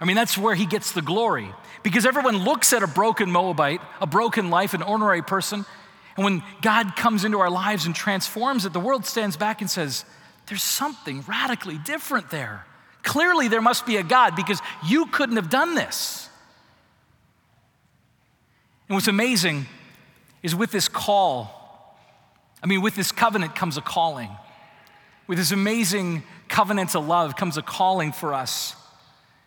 I 0.00 0.04
mean, 0.04 0.16
that's 0.16 0.36
where 0.36 0.54
he 0.54 0.66
gets 0.66 0.92
the 0.92 1.02
glory 1.02 1.48
because 1.82 2.04
everyone 2.04 2.38
looks 2.38 2.72
at 2.72 2.82
a 2.82 2.86
broken 2.86 3.30
Moabite, 3.30 3.80
a 4.00 4.06
broken 4.06 4.50
life, 4.50 4.74
an 4.74 4.82
ordinary 4.82 5.22
person, 5.22 5.64
and 6.16 6.24
when 6.24 6.42
God 6.62 6.96
comes 6.96 7.24
into 7.24 7.40
our 7.40 7.50
lives 7.50 7.86
and 7.86 7.94
transforms 7.94 8.64
it, 8.64 8.72
the 8.72 8.80
world 8.80 9.04
stands 9.04 9.36
back 9.36 9.60
and 9.60 9.70
says, 9.70 10.04
there's 10.46 10.62
something 10.62 11.22
radically 11.28 11.78
different 11.78 12.30
there. 12.30 12.64
Clearly, 13.02 13.48
there 13.48 13.60
must 13.60 13.86
be 13.86 13.96
a 13.96 14.02
God 14.02 14.34
because 14.34 14.60
you 14.84 15.06
couldn't 15.06 15.36
have 15.36 15.50
done 15.50 15.74
this. 15.74 16.28
And 18.88 18.94
what's 18.94 19.08
amazing 19.08 19.66
is 20.42 20.54
with 20.54 20.70
this 20.70 20.88
call, 20.88 21.55
I 22.62 22.66
mean, 22.66 22.82
with 22.82 22.94
this 22.96 23.12
covenant 23.12 23.54
comes 23.54 23.76
a 23.76 23.80
calling. 23.80 24.30
With 25.26 25.38
this 25.38 25.52
amazing 25.52 26.22
covenant 26.48 26.94
of 26.94 27.06
love 27.06 27.36
comes 27.36 27.56
a 27.56 27.62
calling 27.62 28.12
for 28.12 28.32
us. 28.32 28.74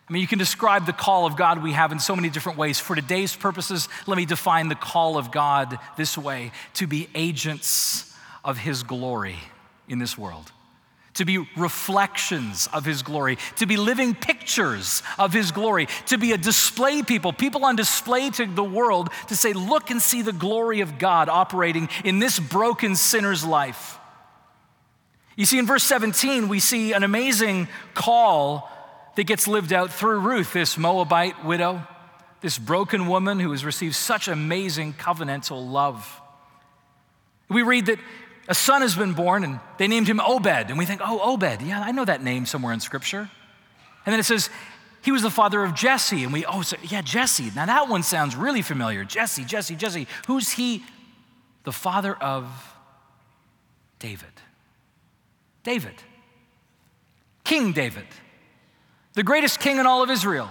I 0.08 0.12
mean, 0.12 0.22
you 0.22 0.28
can 0.28 0.38
describe 0.38 0.86
the 0.86 0.92
call 0.92 1.26
of 1.26 1.36
God 1.36 1.62
we 1.62 1.72
have 1.72 1.92
in 1.92 2.00
so 2.00 2.16
many 2.16 2.30
different 2.30 2.58
ways. 2.58 2.80
For 2.80 2.96
today's 2.96 3.34
purposes, 3.34 3.88
let 4.06 4.16
me 4.16 4.26
define 4.26 4.68
the 4.68 4.74
call 4.74 5.16
of 5.16 5.30
God 5.30 5.78
this 5.96 6.18
way 6.18 6.50
to 6.74 6.86
be 6.86 7.08
agents 7.14 8.12
of 8.44 8.58
His 8.58 8.82
glory 8.82 9.36
in 9.88 9.98
this 9.98 10.18
world 10.18 10.50
to 11.20 11.26
be 11.26 11.36
reflections 11.54 12.66
of 12.72 12.86
His 12.86 13.02
glory, 13.02 13.36
to 13.56 13.66
be 13.66 13.76
living 13.76 14.14
pictures 14.14 15.02
of 15.18 15.34
His 15.34 15.52
glory, 15.52 15.86
to 16.06 16.16
be 16.16 16.32
a 16.32 16.38
display 16.38 17.02
people, 17.02 17.30
people 17.30 17.66
on 17.66 17.76
display 17.76 18.30
to 18.30 18.46
the 18.46 18.64
world 18.64 19.10
to 19.28 19.36
say, 19.36 19.52
look 19.52 19.90
and 19.90 20.00
see 20.00 20.22
the 20.22 20.32
glory 20.32 20.80
of 20.80 20.98
God 20.98 21.28
operating 21.28 21.90
in 22.06 22.20
this 22.20 22.40
broken 22.40 22.96
sinner's 22.96 23.44
life. 23.44 23.98
You 25.36 25.44
see, 25.44 25.58
in 25.58 25.66
verse 25.66 25.84
17, 25.84 26.48
we 26.48 26.58
see 26.58 26.94
an 26.94 27.02
amazing 27.02 27.68
call 27.92 28.70
that 29.16 29.24
gets 29.24 29.46
lived 29.46 29.74
out 29.74 29.92
through 29.92 30.20
Ruth, 30.20 30.54
this 30.54 30.78
Moabite 30.78 31.44
widow, 31.44 31.86
this 32.40 32.58
broken 32.58 33.08
woman 33.08 33.38
who 33.40 33.50
has 33.50 33.62
received 33.62 33.94
such 33.94 34.26
amazing 34.26 34.94
covenantal 34.94 35.70
love. 35.70 36.18
We 37.50 37.60
read 37.60 37.86
that 37.86 37.98
a 38.50 38.54
son 38.54 38.82
has 38.82 38.96
been 38.96 39.12
born, 39.12 39.44
and 39.44 39.60
they 39.78 39.86
named 39.86 40.08
him 40.08 40.18
Obed. 40.18 40.46
And 40.68 40.76
we 40.76 40.84
think, 40.84 41.00
oh, 41.04 41.20
Obed, 41.20 41.62
yeah, 41.62 41.80
I 41.80 41.92
know 41.92 42.04
that 42.04 42.20
name 42.20 42.46
somewhere 42.46 42.72
in 42.72 42.80
Scripture. 42.80 43.30
And 44.04 44.12
then 44.12 44.18
it 44.18 44.24
says, 44.24 44.50
he 45.02 45.12
was 45.12 45.22
the 45.22 45.30
father 45.30 45.62
of 45.62 45.72
Jesse. 45.72 46.24
And 46.24 46.32
we, 46.32 46.44
oh, 46.44 46.62
so, 46.62 46.76
yeah, 46.82 47.00
Jesse. 47.00 47.52
Now 47.54 47.66
that 47.66 47.88
one 47.88 48.02
sounds 48.02 48.34
really 48.34 48.60
familiar. 48.60 49.04
Jesse, 49.04 49.44
Jesse, 49.44 49.76
Jesse. 49.76 50.08
Who's 50.26 50.50
he? 50.50 50.82
The 51.62 51.70
father 51.70 52.14
of 52.14 52.48
David. 54.00 54.32
David. 55.62 55.94
King 57.44 57.72
David. 57.72 58.06
The 59.14 59.22
greatest 59.22 59.60
king 59.60 59.78
in 59.78 59.86
all 59.86 60.02
of 60.02 60.10
Israel. 60.10 60.50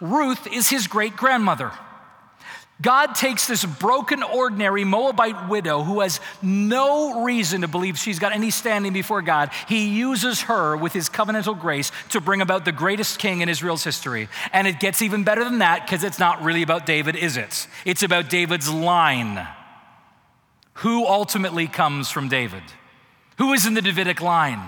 Ruth 0.00 0.52
is 0.52 0.68
his 0.68 0.88
great 0.88 1.16
grandmother. 1.16 1.70
God 2.80 3.16
takes 3.16 3.48
this 3.48 3.64
broken, 3.64 4.22
ordinary 4.22 4.84
Moabite 4.84 5.48
widow 5.48 5.82
who 5.82 6.00
has 6.00 6.20
no 6.42 7.24
reason 7.24 7.62
to 7.62 7.68
believe 7.68 7.98
she's 7.98 8.20
got 8.20 8.32
any 8.32 8.52
standing 8.52 8.92
before 8.92 9.20
God. 9.20 9.50
He 9.68 9.88
uses 9.88 10.42
her 10.42 10.76
with 10.76 10.92
his 10.92 11.08
covenantal 11.08 11.58
grace 11.58 11.90
to 12.10 12.20
bring 12.20 12.40
about 12.40 12.64
the 12.64 12.70
greatest 12.70 13.18
king 13.18 13.40
in 13.40 13.48
Israel's 13.48 13.82
history. 13.82 14.28
And 14.52 14.68
it 14.68 14.78
gets 14.78 15.02
even 15.02 15.24
better 15.24 15.42
than 15.42 15.58
that 15.58 15.86
because 15.86 16.04
it's 16.04 16.20
not 16.20 16.42
really 16.42 16.62
about 16.62 16.86
David, 16.86 17.16
is 17.16 17.36
it? 17.36 17.66
It's 17.84 18.04
about 18.04 18.30
David's 18.30 18.70
line. 18.70 19.44
Who 20.74 21.04
ultimately 21.04 21.66
comes 21.66 22.10
from 22.10 22.28
David? 22.28 22.62
Who 23.38 23.52
is 23.54 23.66
in 23.66 23.74
the 23.74 23.82
Davidic 23.82 24.20
line? 24.20 24.62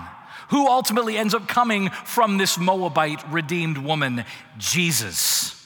Who 0.49 0.67
ultimately 0.67 1.17
ends 1.17 1.33
up 1.33 1.47
coming 1.47 1.89
from 1.89 2.37
this 2.37 2.57
Moabite 2.57 3.23
redeemed 3.31 3.77
woman? 3.77 4.25
Jesus. 4.57 5.60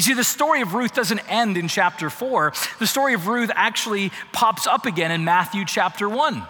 You 0.00 0.04
see, 0.04 0.14
the 0.14 0.24
story 0.24 0.62
of 0.62 0.72
Ruth 0.72 0.94
doesn't 0.94 1.18
end 1.30 1.58
in 1.58 1.68
chapter 1.68 2.08
four. 2.08 2.54
The 2.78 2.86
story 2.86 3.12
of 3.12 3.26
Ruth 3.26 3.50
actually 3.54 4.12
pops 4.32 4.66
up 4.66 4.86
again 4.86 5.12
in 5.12 5.26
Matthew 5.26 5.66
chapter 5.66 6.08
one. 6.08 6.36
I 6.36 6.48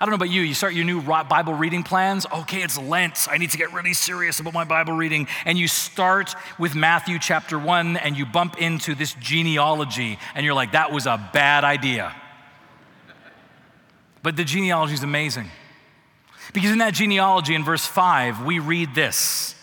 don't 0.00 0.08
know 0.08 0.14
about 0.14 0.30
you, 0.30 0.40
you 0.40 0.54
start 0.54 0.72
your 0.72 0.86
new 0.86 1.02
Bible 1.02 1.52
reading 1.52 1.82
plans. 1.82 2.24
Okay, 2.32 2.62
it's 2.62 2.78
Lent. 2.78 3.28
I 3.30 3.36
need 3.36 3.50
to 3.50 3.58
get 3.58 3.70
really 3.74 3.92
serious 3.92 4.40
about 4.40 4.54
my 4.54 4.64
Bible 4.64 4.94
reading. 4.94 5.28
And 5.44 5.58
you 5.58 5.68
start 5.68 6.34
with 6.58 6.74
Matthew 6.74 7.18
chapter 7.18 7.58
1 7.58 7.98
and 7.98 8.16
you 8.16 8.24
bump 8.24 8.56
into 8.56 8.94
this 8.94 9.12
genealogy, 9.20 10.18
and 10.34 10.42
you're 10.42 10.54
like, 10.54 10.72
that 10.72 10.92
was 10.92 11.04
a 11.04 11.18
bad 11.34 11.64
idea. 11.64 12.16
But 14.22 14.36
the 14.36 14.44
genealogy 14.44 14.94
is 14.94 15.02
amazing. 15.02 15.50
Because 16.54 16.70
in 16.70 16.78
that 16.78 16.94
genealogy, 16.94 17.54
in 17.54 17.62
verse 17.62 17.84
5, 17.84 18.42
we 18.42 18.58
read 18.58 18.94
this 18.94 19.54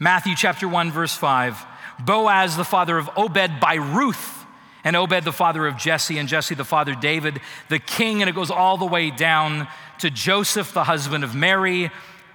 Matthew 0.00 0.34
chapter 0.34 0.66
1, 0.66 0.90
verse 0.90 1.14
5 1.14 1.66
Boaz, 2.04 2.56
the 2.56 2.64
father 2.64 2.98
of 2.98 3.10
Obed 3.16 3.60
by 3.60 3.74
Ruth 3.74 4.42
and 4.84 4.96
Obed 4.96 5.24
the 5.24 5.32
father 5.32 5.66
of 5.66 5.76
Jesse, 5.76 6.18
and 6.18 6.28
Jesse 6.28 6.54
the 6.54 6.64
father 6.64 6.94
David, 6.94 7.40
the 7.68 7.78
king, 7.78 8.20
and 8.20 8.28
it 8.28 8.34
goes 8.34 8.50
all 8.50 8.76
the 8.76 8.86
way 8.86 9.10
down 9.10 9.68
to 9.98 10.10
Joseph, 10.10 10.72
the 10.72 10.84
husband 10.84 11.22
of 11.22 11.34
Mary, 11.34 11.90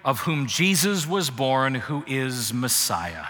of 0.06 0.22
whom 0.22 0.48
Jesus 0.48 1.06
was 1.06 1.30
born, 1.30 1.76
who 1.76 2.04
is 2.08 2.54
Messiah. 2.54 3.26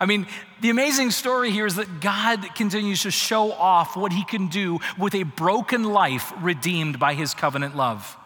I 0.00 0.06
mean, 0.06 0.26
the 0.60 0.70
amazing 0.70 1.12
story 1.12 1.52
here 1.52 1.66
is 1.66 1.76
that 1.76 2.00
God 2.00 2.56
continues 2.56 3.02
to 3.02 3.12
show 3.12 3.52
off 3.52 3.96
what 3.96 4.12
he 4.12 4.24
can 4.24 4.48
do 4.48 4.80
with 4.98 5.14
a 5.14 5.22
broken 5.22 5.84
life 5.84 6.32
redeemed 6.40 6.98
by 6.98 7.14
his 7.14 7.34
covenant 7.34 7.76
love. 7.76 8.16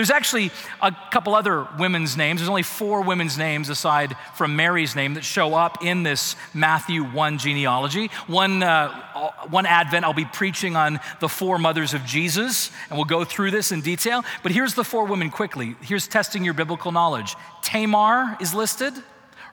There's 0.00 0.10
actually 0.10 0.50
a 0.80 0.96
couple 1.10 1.34
other 1.34 1.68
women's 1.78 2.16
names. 2.16 2.40
There's 2.40 2.48
only 2.48 2.62
four 2.62 3.02
women's 3.02 3.36
names 3.36 3.68
aside 3.68 4.16
from 4.34 4.56
Mary's 4.56 4.96
name 4.96 5.12
that 5.12 5.24
show 5.26 5.52
up 5.52 5.84
in 5.84 6.04
this 6.04 6.36
Matthew 6.54 7.04
1 7.04 7.36
genealogy. 7.36 8.06
One, 8.26 8.62
uh, 8.62 9.30
one 9.50 9.66
Advent, 9.66 10.06
I'll 10.06 10.14
be 10.14 10.24
preaching 10.24 10.74
on 10.74 11.00
the 11.20 11.28
four 11.28 11.58
mothers 11.58 11.92
of 11.92 12.06
Jesus, 12.06 12.70
and 12.88 12.96
we'll 12.96 13.04
go 13.04 13.24
through 13.24 13.50
this 13.50 13.72
in 13.72 13.82
detail. 13.82 14.24
But 14.42 14.52
here's 14.52 14.72
the 14.72 14.84
four 14.84 15.04
women 15.04 15.28
quickly. 15.28 15.76
Here's 15.82 16.08
testing 16.08 16.44
your 16.44 16.54
biblical 16.54 16.92
knowledge 16.92 17.36
Tamar 17.60 18.38
is 18.40 18.54
listed, 18.54 18.94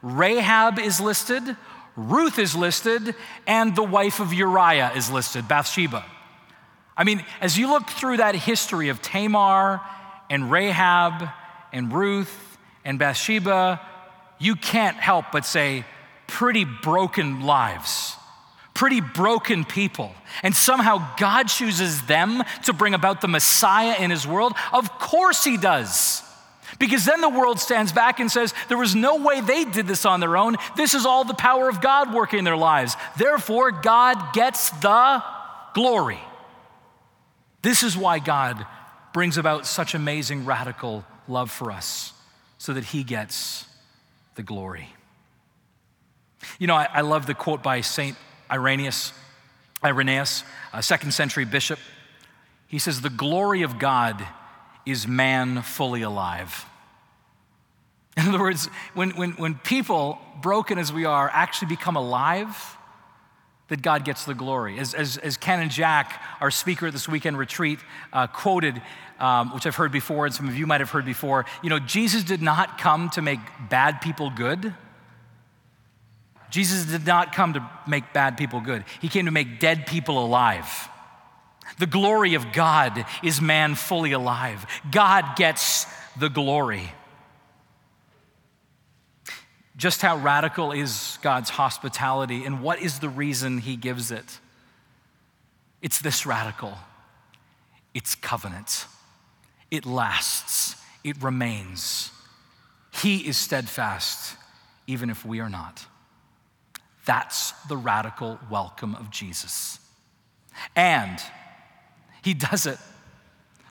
Rahab 0.01 0.79
is 0.79 1.01
listed, 1.01 1.57
Ruth 1.97 2.39
is 2.39 2.55
listed, 2.55 3.15
and 3.45 3.75
the 3.75 3.83
wife 3.83 4.21
of 4.21 4.31
Uriah 4.31 4.93
is 4.95 5.11
listed, 5.11 5.45
Bathsheba. 5.49 6.05
I 6.95 7.03
mean, 7.03 7.25
as 7.41 7.57
you 7.57 7.69
look 7.69 7.89
through 7.89 8.17
that 8.17 8.33
history 8.33 8.87
of 8.87 9.01
Tamar 9.01 9.81
and 10.29 10.51
Rahab 10.51 11.29
and 11.73 11.91
Ruth 11.91 12.57
and 12.85 12.97
Bathsheba, 12.99 13.81
you 14.39 14.55
can't 14.55 14.97
help 14.97 15.25
but 15.31 15.45
say, 15.45 15.85
pretty 16.27 16.65
broken 16.65 17.41
lives, 17.41 18.15
pretty 18.73 19.01
broken 19.01 19.65
people. 19.65 20.13
And 20.43 20.55
somehow 20.55 21.15
God 21.17 21.47
chooses 21.47 22.03
them 22.03 22.43
to 22.65 22.73
bring 22.73 22.93
about 22.93 23.21
the 23.21 23.27
Messiah 23.27 23.95
in 23.99 24.11
his 24.11 24.27
world. 24.27 24.53
Of 24.73 24.99
course 24.99 25.43
he 25.43 25.57
does. 25.57 26.23
Because 26.79 27.05
then 27.05 27.21
the 27.21 27.29
world 27.29 27.59
stands 27.59 27.91
back 27.91 28.19
and 28.19 28.29
says, 28.29 28.53
there 28.67 28.77
was 28.77 28.93
no 28.93 29.15
way 29.15 29.41
they 29.41 29.63
did 29.63 29.87
this 29.87 30.05
on 30.05 30.19
their 30.19 30.37
own. 30.37 30.57
This 30.75 30.93
is 30.93 31.05
all 31.05 31.23
the 31.23 31.33
power 31.33 31.69
of 31.69 31.81
God 31.81 32.13
working 32.13 32.39
in 32.39 32.45
their 32.45 32.57
lives. 32.57 32.95
Therefore, 33.17 33.71
God 33.71 34.33
gets 34.33 34.69
the 34.69 35.23
glory. 35.73 36.19
This 37.61 37.83
is 37.83 37.97
why 37.97 38.19
God 38.19 38.65
brings 39.17 39.39
about 39.39 39.65
such 39.65 39.95
amazing 39.95 40.45
radical 40.45 41.03
love 41.27 41.49
for 41.49 41.71
us 41.71 42.13
so 42.59 42.71
that 42.71 42.83
he 42.83 43.03
gets 43.03 43.65
the 44.35 44.43
glory. 44.43 44.89
You 46.59 46.67
know, 46.67 46.75
I, 46.75 46.87
I 46.93 47.01
love 47.01 47.25
the 47.25 47.33
quote 47.33 47.63
by 47.63 47.81
St. 47.81 48.15
Irenaeus, 48.51 49.13
Irenaeus, 49.83 50.43
a 50.71 50.83
second 50.83 51.15
century 51.15 51.45
bishop. 51.45 51.79
He 52.67 52.77
says, 52.77 53.01
The 53.01 53.09
glory 53.09 53.63
of 53.63 53.79
God 53.79 54.23
is 54.85 55.07
man 55.07 55.63
fully 55.63 56.03
alive. 56.03 56.67
In 58.17 58.27
other 58.27 58.39
words, 58.39 58.67
when, 58.93 59.09
when, 59.15 59.31
when 59.31 59.55
people, 59.55 60.19
broken 60.43 60.77
as 60.77 60.93
we 60.93 61.05
are, 61.05 61.27
actually 61.33 61.69
become 61.69 61.95
alive, 61.95 62.77
that 63.69 63.81
God 63.81 64.05
gets 64.05 64.25
the 64.25 64.33
glory. 64.33 64.79
As, 64.79 64.93
as, 64.93 65.17
as 65.17 65.37
Ken 65.37 65.59
and 65.59 65.69
Jack, 65.69 66.21
our 66.39 66.51
speaker 66.51 66.87
at 66.87 66.93
this 66.93 67.07
weekend 67.07 67.37
retreat, 67.37 67.79
uh, 68.13 68.27
quoted, 68.27 68.81
um, 69.19 69.53
which 69.53 69.65
I've 69.65 69.75
heard 69.75 69.91
before, 69.91 70.25
and 70.25 70.33
some 70.33 70.47
of 70.47 70.57
you 70.57 70.65
might 70.65 70.79
have 70.79 70.89
heard 70.89 71.05
before, 71.05 71.45
you 71.61 71.69
know, 71.69 71.79
Jesus 71.79 72.23
did 72.23 72.41
not 72.41 72.77
come 72.77 73.09
to 73.11 73.21
make 73.21 73.39
bad 73.69 74.01
people 74.01 74.29
good. 74.29 74.73
Jesus 76.49 76.85
did 76.85 77.05
not 77.05 77.33
come 77.33 77.53
to 77.53 77.69
make 77.87 78.13
bad 78.13 78.37
people 78.37 78.61
good. 78.61 78.85
He 79.01 79.09
came 79.09 79.25
to 79.25 79.31
make 79.31 79.59
dead 79.59 79.85
people 79.85 80.23
alive. 80.23 80.89
The 81.79 81.87
glory 81.87 82.35
of 82.35 82.53
God 82.53 83.05
is 83.21 83.41
man 83.41 83.75
fully 83.75 84.13
alive. 84.13 84.65
God 84.89 85.35
gets 85.35 85.85
the 86.17 86.29
glory. 86.29 86.91
Just 89.77 90.01
how 90.01 90.17
radical 90.17 90.71
is 90.71 91.19
God's 91.21 91.51
hospitality 91.51 92.43
and 92.45 92.61
what 92.61 92.81
is 92.81 92.99
the 92.99 93.09
reason 93.09 93.59
he 93.59 93.75
gives 93.75 94.11
it? 94.11 94.39
It's 95.81 95.99
this 95.99 96.25
radical 96.25 96.77
it's 97.93 98.13
covenant, 98.13 98.85
it 99.71 99.83
lasts, 99.83 100.75
it 101.03 101.21
remains. 101.23 102.11
He 102.91 103.27
is 103.27 103.37
steadfast, 103.37 104.37
even 104.85 105.09
if 105.09 105.25
we 105.25 105.39
are 105.39 105.49
not. 105.49 105.83
That's 107.05 107.53
the 107.67 107.75
radical 107.75 108.39
welcome 108.51 108.93
of 108.93 109.09
Jesus. 109.09 109.79
And 110.75 111.19
he 112.21 112.35
does 112.35 112.67
it 112.67 112.77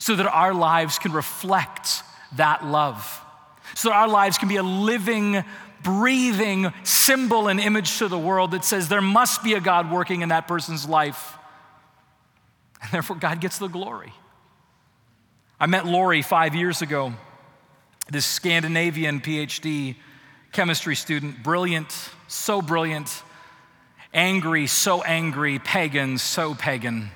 so 0.01 0.16
that 0.16 0.27
our 0.27 0.53
lives 0.53 0.99
can 0.99 1.12
reflect 1.12 2.03
that 2.37 2.64
love, 2.64 3.21
so 3.75 3.90
that 3.90 3.95
our 3.95 4.09
lives 4.09 4.38
can 4.38 4.49
be 4.49 4.57
a 4.57 4.62
living 4.62 5.45
breathing 5.87 6.72
symbol 6.83 7.46
and 7.46 7.61
image 7.61 7.99
to 7.99 8.09
the 8.09 8.18
world 8.18 8.51
that 8.51 8.64
says 8.64 8.88
there 8.88 9.01
must 9.01 9.44
be 9.44 9.55
a 9.55 9.61
God 9.61 9.88
working 9.88 10.22
in 10.22 10.31
that 10.31 10.49
person's 10.49 10.87
life. 10.87 11.38
And 12.83 12.90
therefore, 12.92 13.16
God 13.16 13.40
gets 13.40 13.59
the 13.59 13.68
glory. 13.68 14.12
I 15.59 15.66
met 15.66 15.87
Lori 15.87 16.20
five 16.20 16.55
years 16.55 16.83
ago, 16.83 17.14
this 18.11 18.27
Scandinavian 18.27 19.20
PhD 19.20 19.96
chemistry 20.53 20.94
student, 20.94 21.42
brilliant, 21.42 21.90
so 22.29 22.61
brilliant, 22.61 23.22
angry, 24.12 24.66
so 24.66 25.03
angry, 25.03 25.59
pagan, 25.59 26.18
so 26.18 26.55
pagan, 26.55 27.11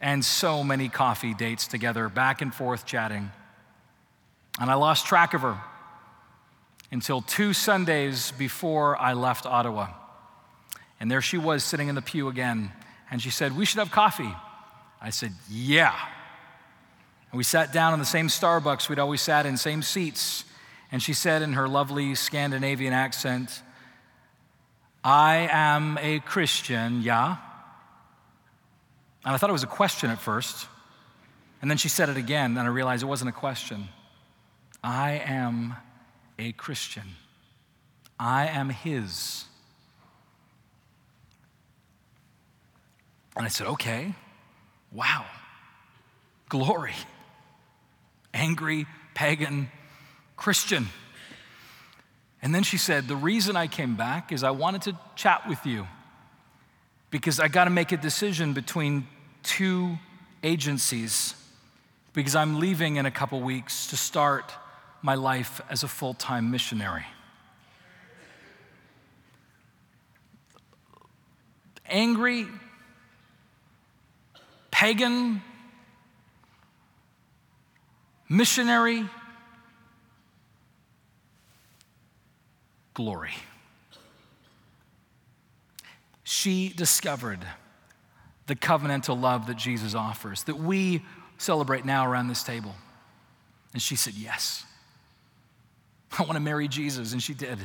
and 0.00 0.24
so 0.24 0.62
many 0.62 0.88
coffee 0.88 1.34
dates 1.34 1.66
together, 1.66 2.08
back 2.08 2.42
and 2.42 2.54
forth 2.54 2.86
chatting. 2.86 3.32
And 4.60 4.70
I 4.70 4.74
lost 4.74 5.06
track 5.06 5.34
of 5.34 5.40
her 5.40 5.58
until 6.96 7.20
two 7.20 7.52
Sundays 7.52 8.32
before 8.38 8.96
I 8.96 9.12
left 9.12 9.44
Ottawa. 9.44 9.88
And 10.98 11.10
there 11.10 11.20
she 11.20 11.36
was 11.36 11.62
sitting 11.62 11.88
in 11.88 11.94
the 11.94 12.00
pew 12.00 12.28
again. 12.28 12.72
And 13.10 13.20
she 13.20 13.28
said, 13.28 13.54
We 13.54 13.66
should 13.66 13.80
have 13.80 13.90
coffee. 13.90 14.34
I 14.98 15.10
said, 15.10 15.34
Yeah. 15.50 15.94
And 17.30 17.36
we 17.36 17.44
sat 17.44 17.70
down 17.70 17.92
in 17.92 17.98
the 17.98 18.06
same 18.06 18.28
Starbucks 18.28 18.88
we'd 18.88 18.98
always 18.98 19.20
sat 19.20 19.44
in, 19.44 19.58
same 19.58 19.82
seats. 19.82 20.44
And 20.90 21.02
she 21.02 21.12
said 21.12 21.42
in 21.42 21.52
her 21.52 21.68
lovely 21.68 22.14
Scandinavian 22.14 22.94
accent, 22.94 23.60
I 25.04 25.50
am 25.52 25.98
a 26.00 26.20
Christian, 26.20 27.02
yeah? 27.02 27.36
And 29.22 29.34
I 29.34 29.36
thought 29.36 29.50
it 29.50 29.52
was 29.52 29.64
a 29.64 29.66
question 29.66 30.08
at 30.08 30.18
first. 30.18 30.66
And 31.60 31.70
then 31.70 31.76
she 31.76 31.90
said 31.90 32.08
it 32.08 32.16
again, 32.16 32.56
and 32.56 32.60
I 32.60 32.68
realized 32.68 33.02
it 33.02 33.06
wasn't 33.06 33.28
a 33.28 33.38
question. 33.38 33.88
I 34.82 35.22
am 35.26 35.74
a 36.38 36.52
Christian. 36.52 37.04
I 38.18 38.46
am 38.46 38.70
His. 38.70 39.44
And 43.36 43.44
I 43.44 43.48
said, 43.48 43.66
okay, 43.66 44.14
wow, 44.92 45.26
glory. 46.48 46.94
Angry, 48.32 48.86
pagan, 49.14 49.70
Christian. 50.36 50.88
And 52.42 52.54
then 52.54 52.62
she 52.62 52.76
said, 52.76 53.08
The 53.08 53.16
reason 53.16 53.56
I 53.56 53.66
came 53.66 53.96
back 53.96 54.30
is 54.30 54.44
I 54.44 54.50
wanted 54.50 54.82
to 54.82 54.98
chat 55.16 55.48
with 55.48 55.64
you 55.66 55.86
because 57.10 57.40
I 57.40 57.48
got 57.48 57.64
to 57.64 57.70
make 57.70 57.92
a 57.92 57.96
decision 57.96 58.52
between 58.52 59.06
two 59.42 59.98
agencies 60.42 61.34
because 62.12 62.34
I'm 62.34 62.60
leaving 62.60 62.96
in 62.96 63.06
a 63.06 63.10
couple 63.10 63.40
weeks 63.40 63.88
to 63.88 63.96
start 63.96 64.52
my 65.06 65.14
life 65.14 65.60
as 65.70 65.84
a 65.84 65.88
full 65.88 66.14
time 66.14 66.50
missionary. 66.50 67.06
Angry, 71.88 72.48
pagan, 74.72 75.40
missionary, 78.28 79.08
glory. 82.92 83.34
She 86.24 86.70
discovered 86.70 87.46
the 88.48 88.56
covenantal 88.56 89.20
love 89.20 89.46
that 89.46 89.56
Jesus 89.56 89.94
offers, 89.94 90.42
that 90.42 90.58
we 90.58 91.04
celebrate 91.38 91.84
now 91.84 92.10
around 92.10 92.26
this 92.26 92.42
table. 92.42 92.74
And 93.72 93.80
she 93.80 93.94
said, 93.94 94.14
Yes. 94.14 94.64
I 96.18 96.22
want 96.22 96.34
to 96.34 96.40
marry 96.40 96.68
Jesus. 96.68 97.12
And 97.12 97.22
she 97.22 97.34
did. 97.34 97.58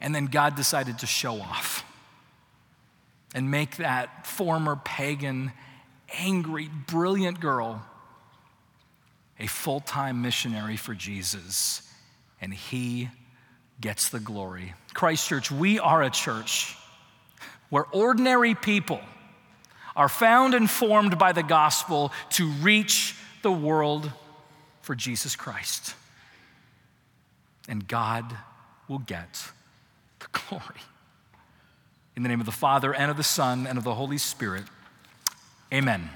And 0.00 0.14
then 0.14 0.26
God 0.26 0.56
decided 0.56 0.98
to 1.00 1.06
show 1.06 1.40
off 1.40 1.84
and 3.34 3.50
make 3.50 3.76
that 3.76 4.26
former 4.26 4.76
pagan, 4.76 5.52
angry, 6.18 6.68
brilliant 6.86 7.40
girl 7.40 7.82
a 9.38 9.46
full 9.46 9.80
time 9.80 10.22
missionary 10.22 10.76
for 10.76 10.94
Jesus. 10.94 11.82
And 12.40 12.52
he 12.52 13.08
gets 13.80 14.08
the 14.08 14.20
glory. 14.20 14.74
Christ 14.94 15.28
Church, 15.28 15.50
we 15.50 15.78
are 15.78 16.02
a 16.02 16.10
church 16.10 16.76
where 17.70 17.86
ordinary 17.92 18.54
people 18.54 19.00
are 19.96 20.08
found 20.08 20.54
and 20.54 20.70
formed 20.70 21.18
by 21.18 21.32
the 21.32 21.42
gospel 21.42 22.12
to 22.30 22.48
reach 22.60 23.16
the 23.42 23.52
world 23.52 24.10
for 24.82 24.94
Jesus 24.94 25.36
Christ. 25.36 25.94
And 27.68 27.86
God 27.86 28.36
will 28.88 28.98
get 28.98 29.50
the 30.18 30.26
glory. 30.32 30.80
In 32.16 32.22
the 32.22 32.28
name 32.28 32.40
of 32.40 32.46
the 32.46 32.52
Father, 32.52 32.94
and 32.94 33.10
of 33.10 33.16
the 33.16 33.22
Son, 33.22 33.66
and 33.66 33.78
of 33.78 33.84
the 33.84 33.94
Holy 33.94 34.18
Spirit, 34.18 34.64
amen. 35.72 36.10